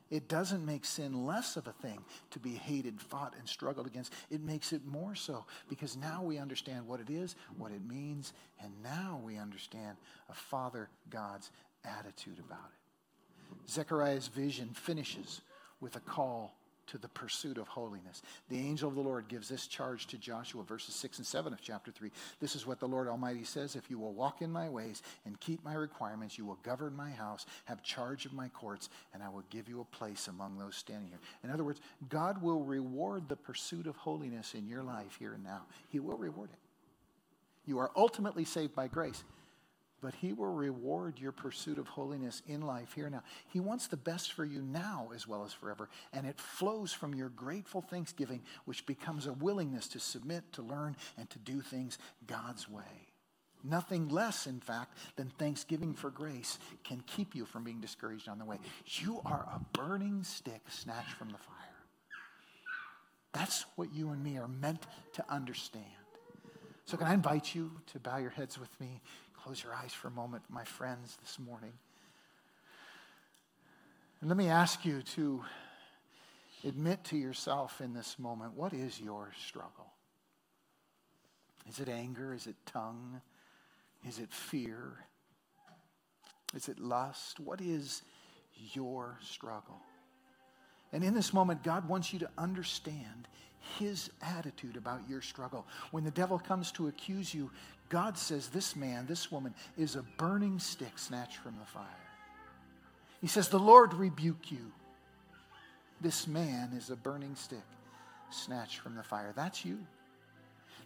[0.08, 1.98] It doesn't make sin less of a thing
[2.30, 4.12] to be hated, fought, and struggled against.
[4.30, 8.32] It makes it more so because now we understand what it is, what it means,
[8.62, 9.96] and now we understand
[10.30, 11.50] a Father God's
[11.84, 13.70] attitude about it.
[13.70, 15.40] Zechariah's vision finishes
[15.80, 16.56] with a call
[16.88, 18.22] to the pursuit of holiness.
[18.48, 21.60] The angel of the Lord gives this charge to Joshua, verses 6 and 7 of
[21.60, 22.10] chapter 3.
[22.40, 25.38] This is what the Lord Almighty says If you will walk in my ways and
[25.40, 29.28] keep my requirements, you will govern my house, have charge of my courts, and I
[29.28, 31.20] will give you a place among those standing here.
[31.44, 35.44] In other words, God will reward the pursuit of holiness in your life here and
[35.44, 35.62] now.
[35.88, 36.58] He will reward it.
[37.66, 39.24] You are ultimately saved by grace
[40.00, 43.22] but He will reward your pursuit of holiness in life here now.
[43.48, 47.14] He wants the best for you now as well as forever, and it flows from
[47.14, 51.98] your grateful thanksgiving, which becomes a willingness to submit, to learn, and to do things
[52.26, 53.12] God's way.
[53.64, 58.38] Nothing less, in fact, than thanksgiving for grace can keep you from being discouraged on
[58.38, 58.58] the way.
[58.84, 61.54] You are a burning stick snatched from the fire.
[63.32, 65.84] That's what you and me are meant to understand.
[66.86, 69.02] So, can I invite you to bow your heads with me?
[69.46, 71.72] Close your eyes for a moment, my friends, this morning.
[74.20, 75.44] And let me ask you to
[76.64, 79.92] admit to yourself in this moment what is your struggle?
[81.68, 82.34] Is it anger?
[82.34, 83.20] Is it tongue?
[84.04, 85.04] Is it fear?
[86.52, 87.38] Is it lust?
[87.38, 88.02] What is
[88.72, 89.80] your struggle?
[90.92, 93.28] And in this moment, God wants you to understand
[93.78, 95.66] his attitude about your struggle.
[95.90, 97.50] When the devil comes to accuse you,
[97.88, 101.84] God says, This man, this woman is a burning stick snatched from the fire.
[103.20, 104.72] He says, The Lord rebuke you.
[106.00, 107.64] This man is a burning stick
[108.30, 109.32] snatched from the fire.
[109.34, 109.78] That's you.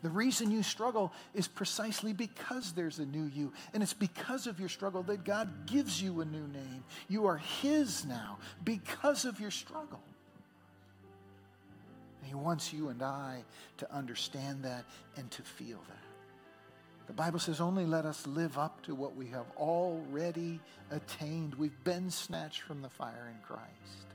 [0.03, 3.53] The reason you struggle is precisely because there's a new you.
[3.75, 6.85] And it's because of your struggle that God gives you a new name.
[7.09, 10.01] You are His now because of your struggle.
[12.31, 13.43] He wants you and I
[13.79, 14.85] to understand that
[15.17, 17.09] and to feel that.
[17.09, 20.61] The Bible says, only let us live up to what we have already
[20.93, 21.57] attained.
[21.57, 24.07] We've been snatched from the fire in Christ.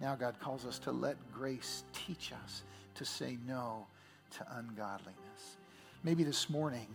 [0.00, 2.62] Now God calls us to let grace teach us
[2.94, 3.88] to say no
[4.36, 5.56] to ungodliness.
[6.04, 6.86] Maybe this morning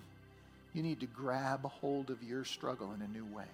[0.73, 3.51] you need to grab hold of your struggle in a new way.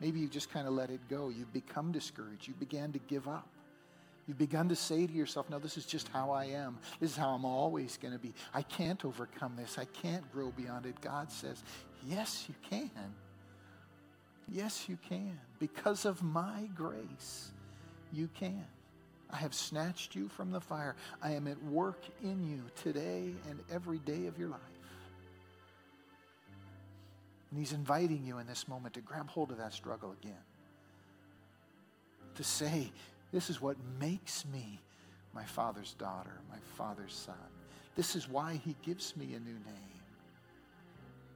[0.00, 1.28] Maybe you've just kind of let it go.
[1.28, 2.48] You've become discouraged.
[2.48, 3.46] You began to give up.
[4.26, 6.78] You've begun to say to yourself, no, this is just how I am.
[7.00, 8.32] This is how I'm always going to be.
[8.54, 9.78] I can't overcome this.
[9.78, 11.00] I can't grow beyond it.
[11.00, 11.62] God says,
[12.06, 12.90] yes, you can.
[14.48, 15.38] Yes, you can.
[15.58, 17.50] Because of my grace,
[18.12, 18.64] you can.
[19.30, 20.94] I have snatched you from the fire.
[21.22, 24.60] I am at work in you today and every day of your life.
[27.50, 30.34] And He's inviting you in this moment to grab hold of that struggle again.
[32.36, 32.92] To say,
[33.32, 34.80] this is what makes me
[35.34, 37.34] my father's daughter, my father's son.
[37.96, 39.92] This is why he gives me a new name.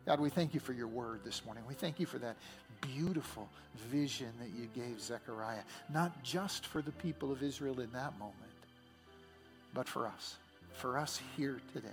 [0.07, 1.65] God, we thank you for your word this morning.
[1.67, 2.37] We thank you for that
[2.81, 3.49] beautiful
[3.91, 8.35] vision that you gave Zechariah, not just for the people of Israel in that moment,
[9.75, 10.37] but for us,
[10.75, 11.89] for us here today.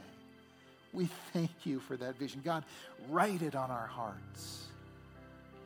[0.91, 2.41] We thank you for that vision.
[2.45, 2.63] God,
[3.09, 4.67] write it on our hearts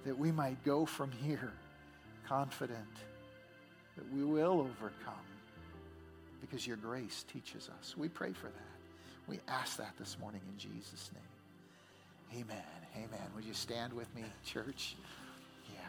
[0.06, 1.52] that we might go from here
[2.28, 2.80] confident
[3.98, 5.14] that we will overcome
[6.40, 7.96] because your grace teaches us.
[7.98, 8.78] We pray for that.
[9.28, 12.42] We ask that this morning in Jesus' name.
[12.42, 12.64] Amen.
[12.96, 13.28] Amen.
[13.36, 14.96] Would you stand with me, church?
[15.74, 15.80] Yeah.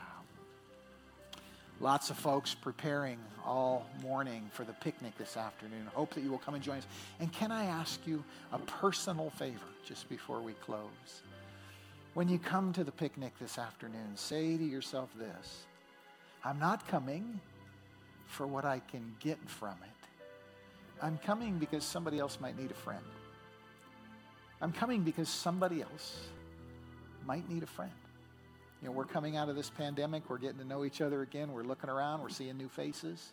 [1.81, 5.87] Lots of folks preparing all morning for the picnic this afternoon.
[5.95, 6.87] Hope that you will come and join us.
[7.21, 11.23] And can I ask you a personal favor just before we close?
[12.15, 15.67] When you come to the picnic this afternoon, say to yourself this
[16.45, 17.41] I'm not coming
[18.29, 20.09] for what I can get from it.
[21.03, 23.03] I'm coming because somebody else might need a friend.
[24.61, 26.29] I'm coming because somebody else
[27.25, 27.93] might need a friend.
[28.81, 31.53] You know, we're coming out of this pandemic, we're getting to know each other again,
[31.53, 33.33] we're looking around, we're seeing new faces.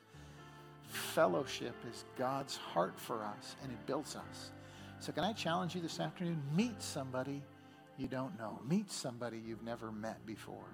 [0.88, 4.52] Fellowship is God's heart for us, and it builds us.
[5.00, 6.42] So, can I challenge you this afternoon?
[6.56, 7.44] Meet somebody
[7.98, 10.66] you don't know, meet somebody you've never met before.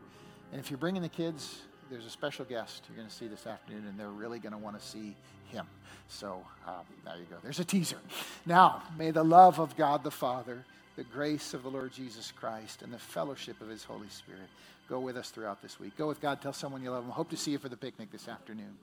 [0.52, 1.62] And if you're bringing the kids,
[1.92, 4.58] there's a special guest you're going to see this afternoon, and they're really going to
[4.58, 5.16] want to see
[5.50, 5.68] him.
[6.08, 7.36] So, um, there you go.
[7.44, 7.98] There's a teaser.
[8.46, 10.66] Now, may the love of God the Father
[10.96, 14.50] the grace of the Lord Jesus Christ and the fellowship of his Holy Spirit
[14.90, 15.96] go with us throughout this week.
[15.98, 16.42] Go with God.
[16.42, 17.12] Tell someone you love them.
[17.12, 18.76] Hope to see you for the picnic this afternoon.